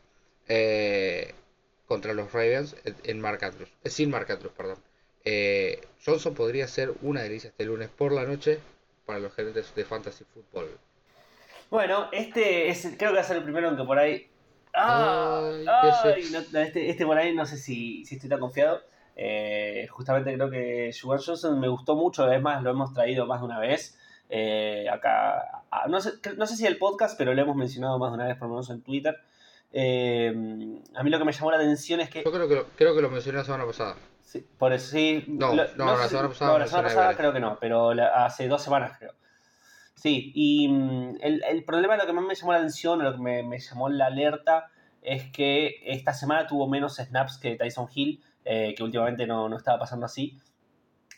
[0.48, 1.34] eh,
[1.86, 4.78] contra los Ravens en Mark Andrews, eh, sin Mark Andrews, perdón.
[5.24, 8.60] Eh, Johnson podría ser una delicia este lunes por la noche
[9.04, 10.68] para los gerentes de fantasy football.
[11.70, 14.30] Bueno, este es, creo que va a ser el primero en que por ahí.
[14.72, 15.66] ¡Ay!
[16.52, 18.80] este, este, por ahí no sé si, si estoy tan confiado.
[19.16, 23.46] Eh, justamente creo que Sugar Johnson me gustó mucho, además lo hemos traído más de
[23.46, 23.97] una vez.
[24.28, 28.14] Eh, acá, no sé, no sé si el podcast, pero lo hemos mencionado más de
[28.16, 29.16] una vez, por lo menos en Twitter.
[29.72, 30.28] Eh,
[30.94, 32.22] a mí lo que me llamó la atención es que.
[32.24, 33.96] Yo creo que lo, creo que lo mencioné la semana pasada.
[34.22, 35.24] Sí, por eso sí.
[35.26, 36.52] No, no, la semana pasada.
[36.52, 39.14] No, la semana pasada creo que no, pero hace dos semanas creo.
[39.98, 43.18] Sí, y mm, el, el, problema, lo que más me llamó la atención, lo que
[43.18, 44.70] me, llamó la alerta,
[45.02, 49.80] es que esta semana tuvo menos snaps que Tyson Hill, eh, que últimamente no, estaba
[49.80, 50.38] pasando así.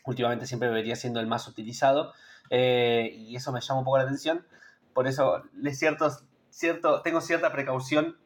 [0.05, 2.13] Últimamente siempre debería siendo el más utilizado.
[2.51, 4.45] Eh, y eso me llama un poco la atención.
[4.93, 6.11] Por eso le cierto,
[6.49, 8.17] cierto, tengo cierta precaución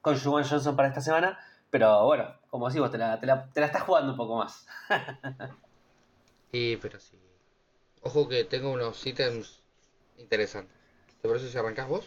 [0.00, 1.38] con Juwan Johnson para esta semana.
[1.70, 4.66] Pero bueno, como decimos, te la, te la, te la estás jugando un poco más.
[6.50, 7.18] sí, pero sí.
[8.02, 9.62] Ojo que tengo unos ítems
[10.16, 10.74] interesantes.
[11.20, 12.06] ¿Te parece si arrancas vos?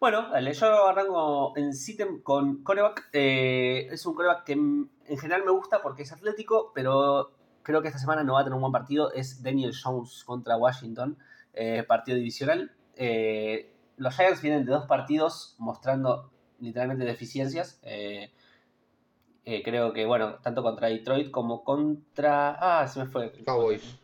[0.00, 3.10] Bueno, dale, yo arranco en Sitem con coreback.
[3.12, 7.37] Eh, es un coreback que en general me gusta porque es atlético, pero
[7.68, 9.12] creo que esta semana no va a tener un buen partido.
[9.12, 11.18] Es Daniel Jones contra Washington,
[11.52, 12.72] eh, partido divisional.
[12.96, 17.80] Eh, los Giants vienen de dos partidos mostrando literalmente deficiencias.
[19.44, 22.56] creo que, bueno, tanto contra Detroit como contra.
[22.58, 23.32] Ah, se me fue.
[23.44, 23.98] Cowboys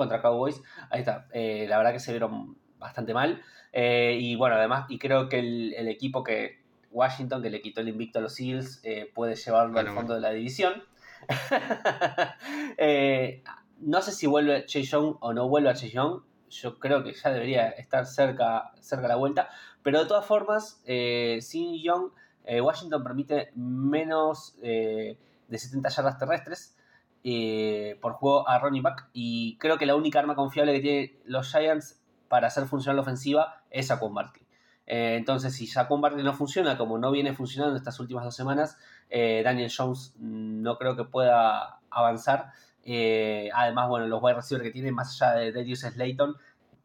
[0.00, 0.62] contra Cowboys.
[0.88, 1.28] Ahí está.
[1.32, 3.42] Eh, la verdad que se vieron bastante mal.
[3.70, 7.90] Eh, y bueno, además, y creo que el, equipo que Washington, que le quitó el
[7.90, 10.82] invicto a los Eagles, eh, puede llevarlo al fondo de la división.
[13.80, 16.22] no sé si vuelve Chase Young o no vuelve a Chase Young.
[16.48, 19.48] Yo creo que ya debería estar cerca, cerca de la vuelta.
[19.82, 22.10] Pero de todas formas, sin Young,
[22.44, 25.16] Washington permite menos de
[25.48, 26.76] 70 yardas terrestres.
[27.22, 29.08] Eh, por juego a Ronnie Back.
[29.12, 33.02] Y creo que la única arma confiable que tienen los Giants para hacer funcionar la
[33.02, 34.46] ofensiva es Saquon Barkley.
[34.86, 38.78] Eh, entonces, si Saquon Barkley no funciona, como no viene funcionando estas últimas dos semanas,
[39.10, 42.52] eh, Daniel Jones no creo que pueda avanzar.
[42.84, 46.36] Eh, además, bueno, los wide receivers que tiene, más allá de Darius Slayton,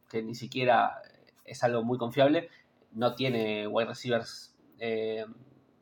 [0.08, 1.00] que ni siquiera
[1.44, 2.50] es algo muy confiable,
[2.92, 4.54] no tiene wide receivers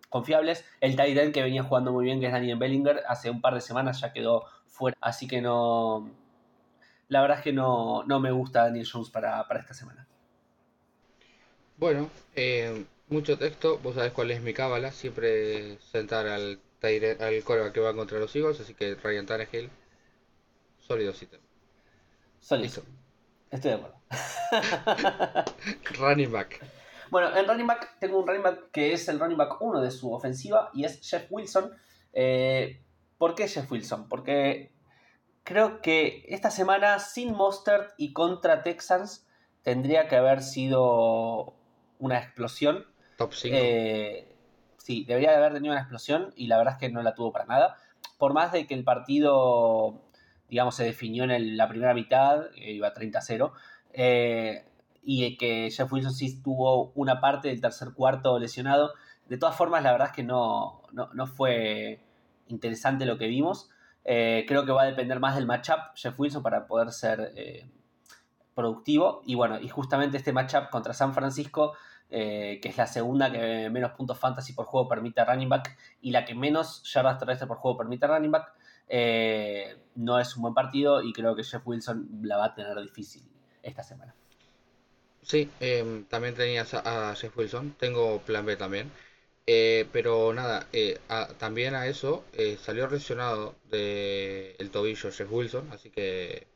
[0.08, 0.64] confiables.
[0.80, 3.54] El tight end que venía jugando muy bien, que es Daniel Bellinger, hace un par
[3.54, 4.96] de semanas ya quedó fuera.
[5.00, 6.08] Así que no.
[7.08, 10.06] La verdad es que no, no me gusta Daniel Jones para, para esta semana.
[11.76, 17.72] Bueno, eh, mucho texto, vos sabés cuál es mi cábala, siempre sentar al, al coreback
[17.72, 19.70] que va contra los Eagles, así que Ryan Tannehill,
[20.80, 21.42] sólido sistema.
[22.40, 22.82] Sólido.
[23.50, 23.96] Estoy de acuerdo.
[25.98, 26.60] running back.
[27.10, 29.90] Bueno, en running back tengo un running back que es el running back 1 de
[29.90, 31.72] su ofensiva y es Jeff Wilson.
[32.12, 32.82] Eh,
[33.16, 34.08] ¿Por qué Jeff Wilson?
[34.08, 34.72] Porque
[35.44, 39.26] creo que esta semana sin Mostert y contra Texans
[39.62, 41.54] tendría que haber sido
[41.98, 42.86] una explosión.
[43.16, 43.56] Top 5.
[43.56, 44.36] Eh,
[44.76, 47.32] sí, debería de haber tenido una explosión y la verdad es que no la tuvo
[47.32, 47.76] para nada.
[48.18, 50.02] Por más de que el partido,
[50.48, 53.52] digamos, se definió en la primera mitad, eh, iba 30-0,
[53.92, 54.64] eh,
[55.02, 58.92] y que Jeff Wilson sí tuvo una parte del tercer cuarto lesionado.
[59.28, 62.00] De todas formas, la verdad es que no, no, fue
[62.48, 63.70] interesante lo que vimos.
[64.04, 67.32] creo que va a depender más del matchup Jeff Wilson para poder ser
[68.54, 69.22] productivo.
[69.26, 71.74] Y bueno, y justamente este matchup contra San Francisco,
[72.16, 75.76] eh, que es la segunda que menos puntos fantasy por juego permite a running back
[76.00, 78.52] y la que menos yardas terrestres por juego permite a running back,
[78.88, 82.80] eh, no es un buen partido y creo que Jeff Wilson la va a tener
[82.80, 83.24] difícil
[83.64, 84.14] esta semana.
[85.22, 88.92] Sí, em, también tenías a, Jeff Wilson, tengo plan B también.
[89.48, 90.68] Eh, pero nada,
[91.38, 92.24] también a eso
[92.60, 96.46] salió lesionado del el tobillo Jeff Wilson, así que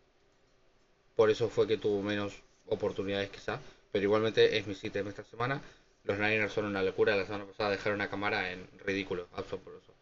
[1.16, 3.58] por eso fue que tuvo menos oportunidades quizá.
[3.92, 5.60] Pero igualmente es mi sitio esta semana.
[6.04, 7.16] Los Niners son una locura.
[7.16, 9.94] La semana pasada dejaron una cámara en ridículo, absoluto.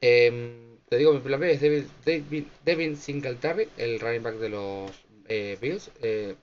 [0.00, 1.60] Eh, te digo, mi plan B es
[2.64, 4.90] Devin, Singletary, el running back de los
[5.28, 5.90] eh, Bills.
[6.02, 6.34] Eh,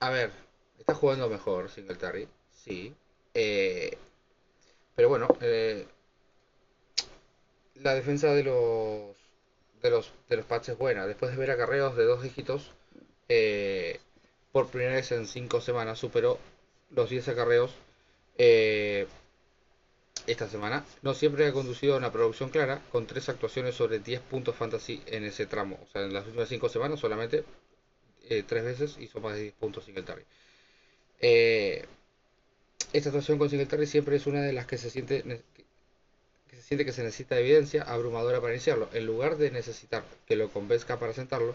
[0.00, 0.30] a ver,
[0.78, 2.94] está jugando mejor Singletary, sí.
[3.34, 3.96] Eh,
[4.94, 5.28] pero bueno,
[7.76, 9.16] la defensa de los
[9.82, 11.06] de los, de los Pats es buena.
[11.06, 12.72] Después de ver acarreos de dos dígitos,
[13.28, 14.00] eh,
[14.56, 16.38] por primera vez en cinco semanas superó
[16.88, 17.72] los 10 acarreos
[18.38, 19.06] eh,
[20.26, 20.82] esta semana.
[21.02, 25.02] No siempre ha conducido a una producción clara, con tres actuaciones sobre 10 puntos fantasy
[25.08, 25.78] en ese tramo.
[25.82, 27.44] O sea, en las últimas cinco semanas solamente
[28.30, 30.24] eh, tres veces hizo más de 10 puntos Singletary.
[31.20, 35.22] esta actuación con Singletary siempre es una de las que se siente
[36.48, 38.88] que se siente que se necesita evidencia abrumadora para iniciarlo.
[38.94, 41.54] En lugar de necesitar que lo convenzca para sentarlo,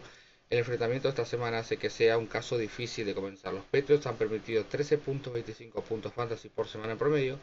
[0.51, 3.53] el enfrentamiento esta semana hace que sea un caso difícil de comenzar.
[3.53, 7.39] Los Patriots han permitido 13.25 puntos fantasy por semana en promedio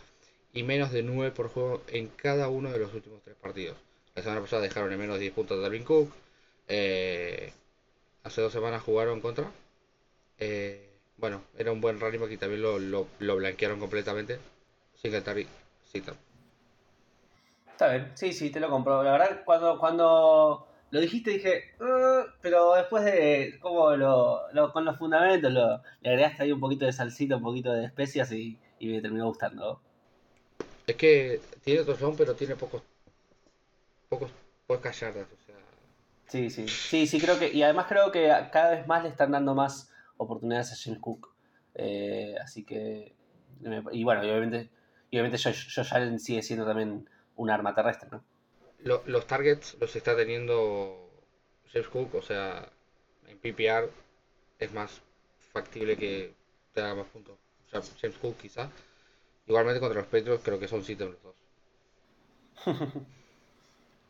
[0.53, 3.79] y menos de 9 por juego en cada uno de los últimos tres partidos.
[4.15, 6.13] La semana pasada dejaron en menos de 10 puntos a Darwin Cook.
[6.69, 7.51] Eh,
[8.25, 9.51] hace dos semanas jugaron contra.
[10.39, 14.39] Eh, bueno, era un buen running y también lo, lo, blanquearon completamente.
[14.97, 15.49] Singletary,
[15.91, 16.15] Citar.
[17.71, 19.03] Está bien, sí, sí, te lo compro.
[19.03, 24.97] La verdad, cuando, cuando lo dijiste dije, uh", pero después de como lo, con los
[24.97, 29.01] fundamentos lo, le agregaste ahí un poquito de salsita, un poquito de especias y, me
[29.01, 29.81] terminó gustando.
[30.87, 32.83] Es que tiene otro son, pero tiene pocos,
[34.09, 34.31] pocos,
[34.67, 35.55] pocas o sea.
[36.29, 39.33] Sí, sí, sí, sí, creo que, y además creo que cada vez más le están
[39.33, 41.35] dando más oportunidades a James Cook.
[41.75, 43.15] Eh, así que,
[43.93, 44.71] y bueno, y obviamente,
[45.11, 48.23] y obviamente Josh Allen sigue siendo también un arma terrestre, ¿no?
[48.81, 51.11] Los targets los está teniendo
[51.73, 52.69] James Cook, o sea,
[53.27, 53.91] en PPR
[54.59, 55.01] es más
[55.53, 56.35] factible que
[56.73, 57.37] te haga más puntos.
[57.67, 58.71] O sea, James Cook quizá.
[59.47, 61.35] Igualmente contra los Patriots creo que son 7 los dos.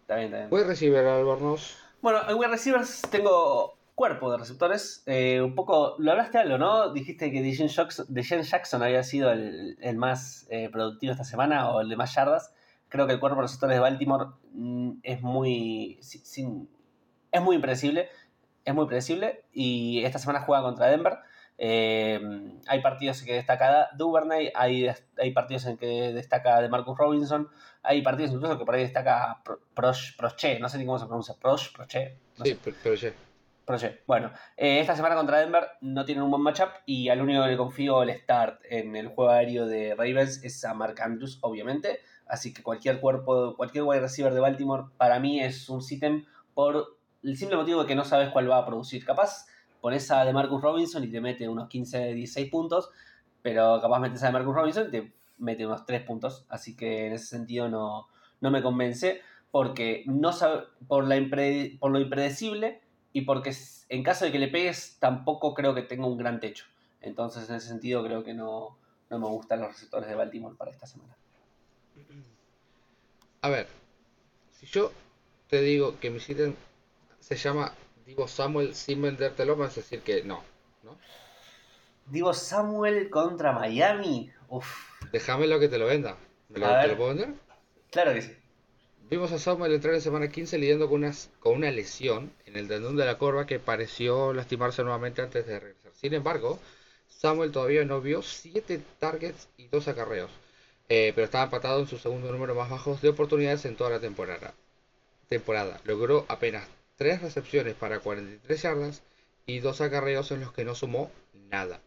[0.09, 0.49] bien.
[0.51, 1.77] Voy a recibir Albornoz.
[2.01, 5.03] Bueno, en wide receivers tengo cuerpo de receptores.
[5.07, 6.93] Eh, un poco, lo hablaste algo, ¿no?
[6.93, 8.07] Dijiste que Deshaun Jackson,
[8.45, 12.53] Jackson había sido el, el más eh, productivo esta semana o el de más yardas
[12.89, 18.09] creo que el cuerpo de receptores de Baltimore mm, es muy, es muy impredecible.
[18.65, 21.19] Es muy predecible y esta semana juega contra Denver.
[21.57, 22.21] Eh,
[22.67, 27.49] hay partidos en que destaca Duvernay, hay, hay partidos en que destaca de Marcus Robinson,
[27.83, 29.43] hay partidos incluso que por ahí destaca
[29.75, 32.19] Proche, no sé ni cómo se pronuncia, Proche, Proche.
[32.45, 33.15] sí, Proche.
[33.65, 34.01] Proche.
[34.07, 37.51] Bueno, eh, esta semana contra Denver no tienen un buen matchup y al único que
[37.51, 42.01] le confío el start en el juego aéreo de Ravens es a Mark Andrews, obviamente.
[42.29, 46.25] Así que cualquier cuerpo, cualquier wide receiver de Baltimore para mí es un sitem
[46.55, 49.05] por el simple motivo de que no sabes cuál va a producir.
[49.05, 49.47] Capaz
[49.81, 52.91] pones a DeMarcus Robinson y te mete unos 15, 16 puntos,
[53.43, 56.47] pero capaz metes a DeMarcus Robinson y te mete unos 3 puntos.
[56.49, 58.09] Así que en ese sentido no,
[58.41, 61.17] no me convence porque no sabe, por, la
[61.81, 63.55] por lo impredecible y porque
[63.89, 66.67] en caso de que le pegues tampoco creo que tenga un gran techo.
[67.01, 68.77] Entonces en ese sentido creo que no,
[69.11, 71.17] no me gustan los receptores de Baltimore para esta semana.
[73.43, 73.67] A ver,
[74.59, 74.93] si yo
[75.49, 76.55] te digo que mi sitio
[77.21, 77.73] se llama
[78.05, 80.43] Divo Samuel sin vendértelo, vas a decir que no,
[80.83, 80.97] ¿no?
[82.07, 84.33] Divo Samuel contra Miami.
[84.49, 84.67] Uf.
[85.13, 86.17] Déjame lo que te lo venda.
[86.49, 87.35] ¿Me lo, ¿Te lo puedo vender?
[87.91, 88.33] Claro que sí.
[89.11, 92.69] Vimos a Samuel entrar en semana 15 lidiando con una, con una lesión en el
[92.69, 95.93] tendón de la corva que pareció lastimarse nuevamente antes de regresar.
[95.95, 96.59] Sin embargo,
[97.09, 100.31] Samuel todavía no vio 7 targets y 2 acarreos,
[100.89, 104.01] eh, pero estaba empatado en su segundo número más bajo de oportunidades en toda la
[104.01, 104.55] temporada.
[105.29, 105.81] temporada.
[105.85, 106.67] Logró apenas
[106.97, 109.03] 3 recepciones para 43 yardas
[109.47, 111.11] y 2 acarreos en los que no sumó
[111.51, 111.81] nada.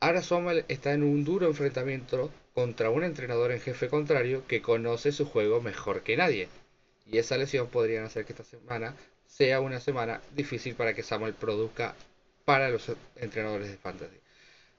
[0.00, 5.12] Ahora Samuel está en un duro enfrentamiento contra un entrenador en jefe contrario que conoce
[5.12, 6.48] su juego mejor que nadie.
[7.06, 8.94] Y esa lesión podría hacer que esta semana
[9.26, 11.94] sea una semana difícil para que Samuel produzca
[12.44, 14.18] para los entrenadores de fantasy.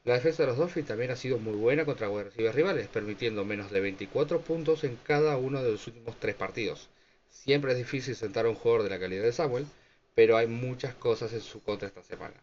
[0.06, 3.70] La defensa de los Dolphins también ha sido muy buena contra wide rivales, permitiendo menos
[3.70, 6.90] de 24 puntos en cada uno de los últimos tres partidos.
[7.30, 9.68] Siempre es difícil sentar a un jugador de la calidad de Samuel,
[10.16, 12.36] pero hay muchas cosas en su contra esta semana.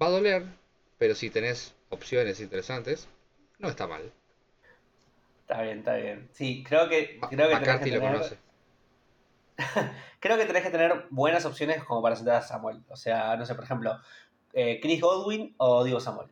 [0.00, 0.44] Va a doler,
[0.98, 3.08] pero si tenés opciones interesantes,
[3.58, 4.12] no está mal.
[5.42, 6.28] Está bien, está bien.
[6.32, 7.18] Sí, creo que.
[7.30, 8.02] Creo que tenés que tener...
[8.02, 8.38] lo conoce.
[10.20, 12.82] creo que tenés que tener buenas opciones como para sentar a Samuel.
[12.88, 13.98] O sea, no sé, por ejemplo,
[14.52, 16.28] eh, Chris Godwin o Diego Samuel.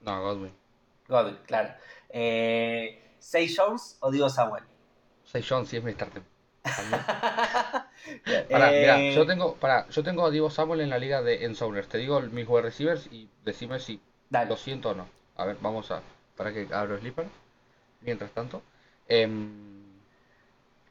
[0.00, 0.52] No, Godwin.
[1.08, 1.74] Godwin, claro.
[2.10, 4.64] Eh, ¿Say Jones o Diego Samuel?
[5.24, 6.22] Say Jones, sí es mi starter.
[8.50, 11.44] para, mira, eh, yo tengo, para, yo tengo a Diego Samuel en la liga de
[11.44, 11.88] Enzowners.
[11.88, 15.08] Te digo mis wide receivers y decime si lo siento o no.
[15.36, 16.02] A ver, vamos a.
[16.36, 17.26] Para que abro Sleeper.
[18.00, 18.62] Mientras tanto.
[19.08, 19.78] Em,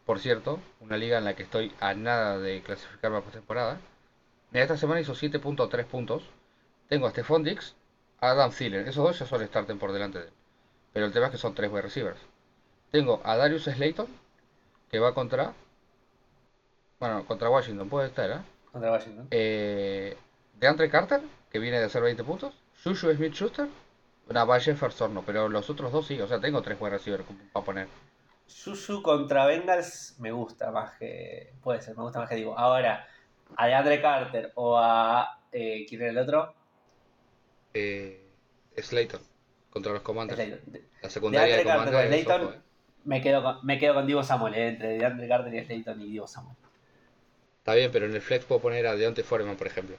[0.06, 3.80] por cierto, una liga en la que estoy a nada de clasificarme a postemporada.
[4.54, 6.24] Esta semana hizo 7.3 puntos.
[6.88, 7.76] Tengo a Stephon Dix,
[8.20, 8.88] a Adam Thielen.
[8.88, 10.34] Esos dos ya son starten por delante de él.
[10.94, 12.20] Pero el tema es que son tres wide receivers.
[12.92, 14.08] Tengo a Darius Slayton,
[14.90, 15.54] que va contra.
[17.00, 18.42] Bueno, contra Washington puede estar, ¿eh?
[18.72, 19.28] Contra Washington.
[19.32, 20.18] Eh,
[20.56, 22.54] de Andre Carter, que viene de hacer 20 puntos.
[22.84, 23.68] Shushu Smith Schuster.
[24.30, 26.20] Una Valle Jefferson no, pero los otros dos sí.
[26.20, 27.88] O sea, tengo tres wide receivers para poner.
[28.48, 31.54] Shushu contra Bengals me gusta más que.
[31.62, 32.58] Puede ser, me gusta más que digo.
[32.58, 33.08] Ahora,
[33.56, 35.40] a de Andre Carter o a.
[35.52, 36.54] Eh, ¿Quién era el otro?
[37.74, 38.28] Eh,
[38.78, 39.22] Slayton
[39.70, 40.60] contra los Commanders.
[41.02, 42.12] La secundaria de, Commanders.
[42.12, 42.60] Eh.
[43.04, 46.12] me, quedo con, me quedo con Divo Samuel, eh, entre DeAndre Carter y Slayton y
[46.12, 46.56] Divo Samuel.
[47.60, 49.98] Está bien, pero en el flex puedo poner a Deontay Foreman, por ejemplo.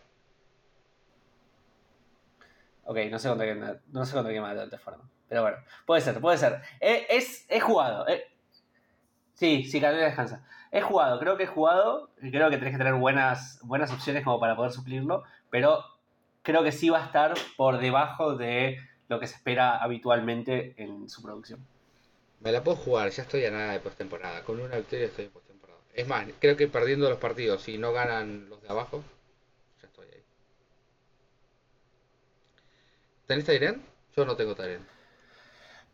[2.84, 5.08] Ok, no sé contra quién, no sé contra quién más Deontay Foreman.
[5.28, 6.62] Pero bueno, puede ser, puede ser.
[6.80, 8.06] Eh, es, es jugado.
[9.34, 10.44] Sí, sí, Carolina descansa.
[10.70, 12.10] Es jugado, creo que es jugado.
[12.18, 15.22] Creo que tenés que tener buenas, buenas opciones como para poder suplirlo.
[15.50, 15.84] Pero
[16.48, 18.78] creo que sí va a estar por debajo de
[19.08, 21.60] lo que se espera habitualmente en su producción.
[22.40, 24.42] Me la puedo jugar, ya estoy a nada de postemporada.
[24.44, 25.78] Con una victoria estoy en postemporada.
[25.92, 29.04] Es más, creo que perdiendo los partidos, si no ganan los de abajo,
[29.82, 30.22] ya estoy ahí.
[33.26, 33.82] ¿Tenés Tyren?
[34.16, 34.86] Yo no tengo Tyren.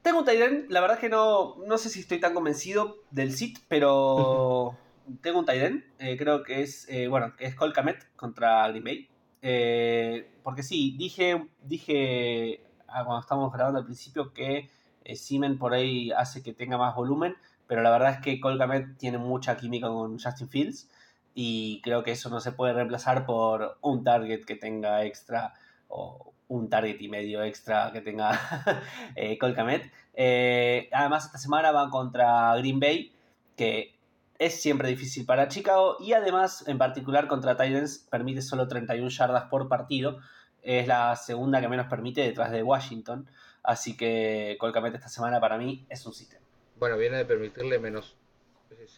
[0.03, 3.33] Tengo un Tyren, la verdad es que no, no sé si estoy tan convencido del
[3.33, 4.79] sit, pero
[5.21, 5.85] tengo un Tyren.
[5.99, 9.09] Eh, creo que es, eh, bueno, es Colcamet contra Green Bay.
[9.47, 14.71] Eh, porque sí, dije, dije ah, cuando estábamos grabando al principio que
[15.05, 17.37] eh, Simen por ahí hace que tenga más volumen,
[17.67, 20.91] pero la verdad es que Colcamet tiene mucha química con Justin Fields
[21.35, 25.53] y creo que eso no se puede reemplazar por un target que tenga extra
[25.89, 28.41] o un target y medio extra que tenga
[29.17, 29.93] eh, Colcamet.
[30.15, 33.13] Eh, además, esta semana van contra Green Bay,
[33.57, 33.95] que
[34.39, 39.45] es siempre difícil para Chicago y además, en particular contra Titans, permite solo 31 yardas
[39.45, 40.19] por partido.
[40.63, 43.29] Es la segunda que menos permite detrás de Washington.
[43.63, 46.45] Así que Colcamete esta semana para mí es un sistema.
[46.79, 48.17] Bueno, viene de permitirle menos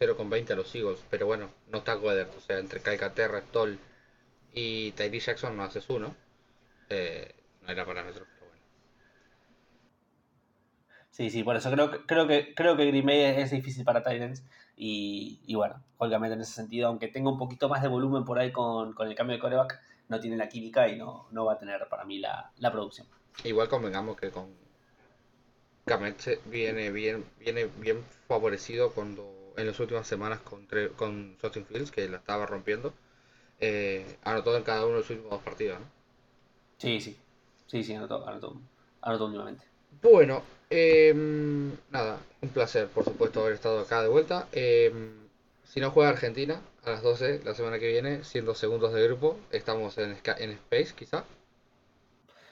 [0.00, 2.28] 0,20 a los Eagles, pero bueno, no está Weather.
[2.36, 3.78] O sea, entre Calcaterra, Stoll
[4.52, 6.14] y Tyree Jackson no haces uno.
[6.88, 8.24] Eh, no era parámetro.
[11.16, 14.44] Sí, sí, por eso creo, creo que creo que Green Bay es, difícil para Titans
[14.76, 18.38] y, y, bueno, obviamente en ese sentido, aunque tenga un poquito más de volumen por
[18.38, 21.58] ahí con, el cambio de coreback, no tiene la química y no, no va a
[21.58, 23.06] tener para mí la, producción.
[23.44, 24.54] Igual convengamos que con
[25.86, 30.66] Kamet viene bien, viene bien favorecido cuando en las últimas semanas con,
[30.96, 32.92] con Justin Fields, que la estaba rompiendo.
[33.58, 35.86] eh, anotó en cada uno de sus últimos dos partidos, ¿no?
[36.78, 37.16] Sí, sí.
[37.66, 38.60] Sí, sí, anotó, anotó,
[39.00, 39.64] anotó últimamente.
[40.02, 41.12] Bueno, eh,
[41.90, 44.48] nada, un placer, por supuesto, haber estado acá de vuelta.
[44.52, 44.92] Eh,
[45.64, 49.38] si no juega Argentina a las 12 la semana que viene, siendo segundos de grupo,
[49.50, 51.24] estamos en, en Space, quizá.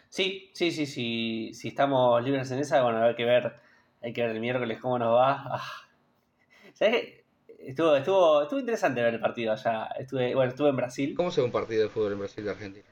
[0.09, 1.51] Sí, sí, sí, sí.
[1.55, 3.55] Si estamos libres en esa, bueno, hay que ver,
[4.01, 5.43] hay que ver el miércoles cómo nos va.
[5.57, 5.63] Ah.
[6.75, 7.25] ¿Sabes qué?
[7.59, 9.87] Estuvo, estuvo, estuvo interesante ver el partido allá.
[9.99, 11.15] Estuve, bueno, estuve en Brasil.
[11.17, 12.85] ¿Cómo se ve un partido de fútbol en Brasil de Argentina?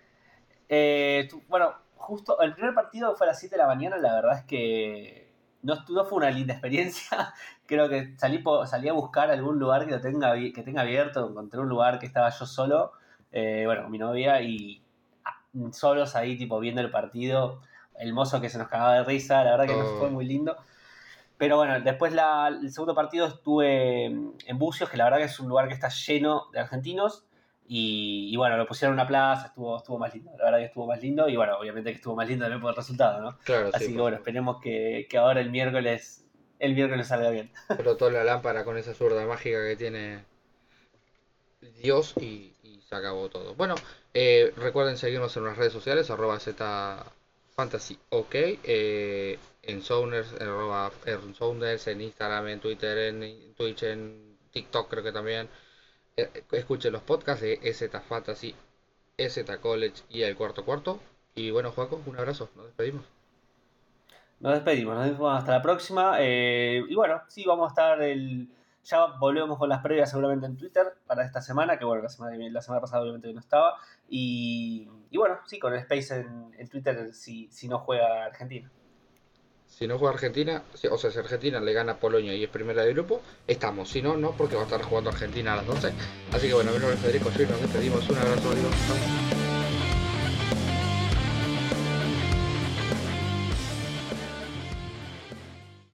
[0.69, 4.39] Eh, bueno, justo el primer partido fue a las 7 de la mañana, la verdad
[4.39, 5.33] es que
[5.63, 7.33] no, no fue una linda experiencia.
[7.67, 11.61] Creo que salí, salí a buscar algún lugar que lo tenga, que tenga abierto, encontré
[11.61, 12.93] un lugar que estaba yo solo,
[13.31, 14.83] eh, bueno, con mi novia y
[15.25, 15.41] ah,
[15.73, 17.61] solos ahí tipo viendo el partido,
[17.99, 19.79] el mozo que se nos cagaba de risa, la verdad que Oh.
[19.83, 20.57] no fue muy lindo.
[21.39, 25.41] Pero bueno, después la- el segundo partido estuve en Bucios, que la verdad que es
[25.41, 27.25] un lugar que está lleno de argentinos.
[27.75, 30.31] Y, y bueno, lo pusieron en una plaza, estuvo, estuvo más lindo.
[30.37, 31.27] La verdad que estuvo más lindo.
[31.27, 33.39] Y bueno, obviamente que estuvo más lindo también por el resultado, ¿no?
[33.45, 33.95] Claro, Así sí.
[33.95, 36.27] que bueno, esperemos que, que ahora el miércoles
[36.59, 37.51] el miércoles salga bien.
[37.71, 40.23] Explotó la lámpara con esa zurda mágica que tiene
[41.83, 43.55] Dios y, y se acabó todo.
[43.55, 43.75] Bueno,
[44.13, 47.07] eh, recuerden seguirnos en las redes sociales, arroba Z
[47.57, 53.85] Fantasy OK, eh, en Sounders, en arroba en Sounders, en Instagram, en Twitter, en Twitch,
[53.85, 55.49] en TikTok creo que también.
[56.17, 58.55] Eh, escuchen los podcasts de EZ Fantasy,
[59.19, 61.01] EZ College y el cuarto cuarto.
[61.35, 63.05] Y bueno, Juaco, un abrazo, nos despedimos.
[64.41, 66.17] Nos despedimos, nos despedimos hasta la próxima.
[66.21, 68.49] eh, y bueno, sí, vamos a estar el.
[68.85, 72.37] Ya volvemos con las previas seguramente en Twitter para esta semana, que bueno, la semana,
[72.51, 73.77] la semana pasada obviamente no estaba.
[74.09, 78.71] Y, y bueno, sí, con el Space en, en Twitter si, si no juega Argentina.
[79.79, 82.85] Si no juega Argentina, o sea, si Argentina le gana a Polonia y es primera
[82.85, 83.89] de grupo, estamos.
[83.89, 85.93] Si no, no, porque va a estar jugando Argentina a las 12.
[86.33, 88.09] Así que bueno, mi nombre es Federico Schmidt, nos despedimos.
[88.09, 89.42] Un abrazo, adiós.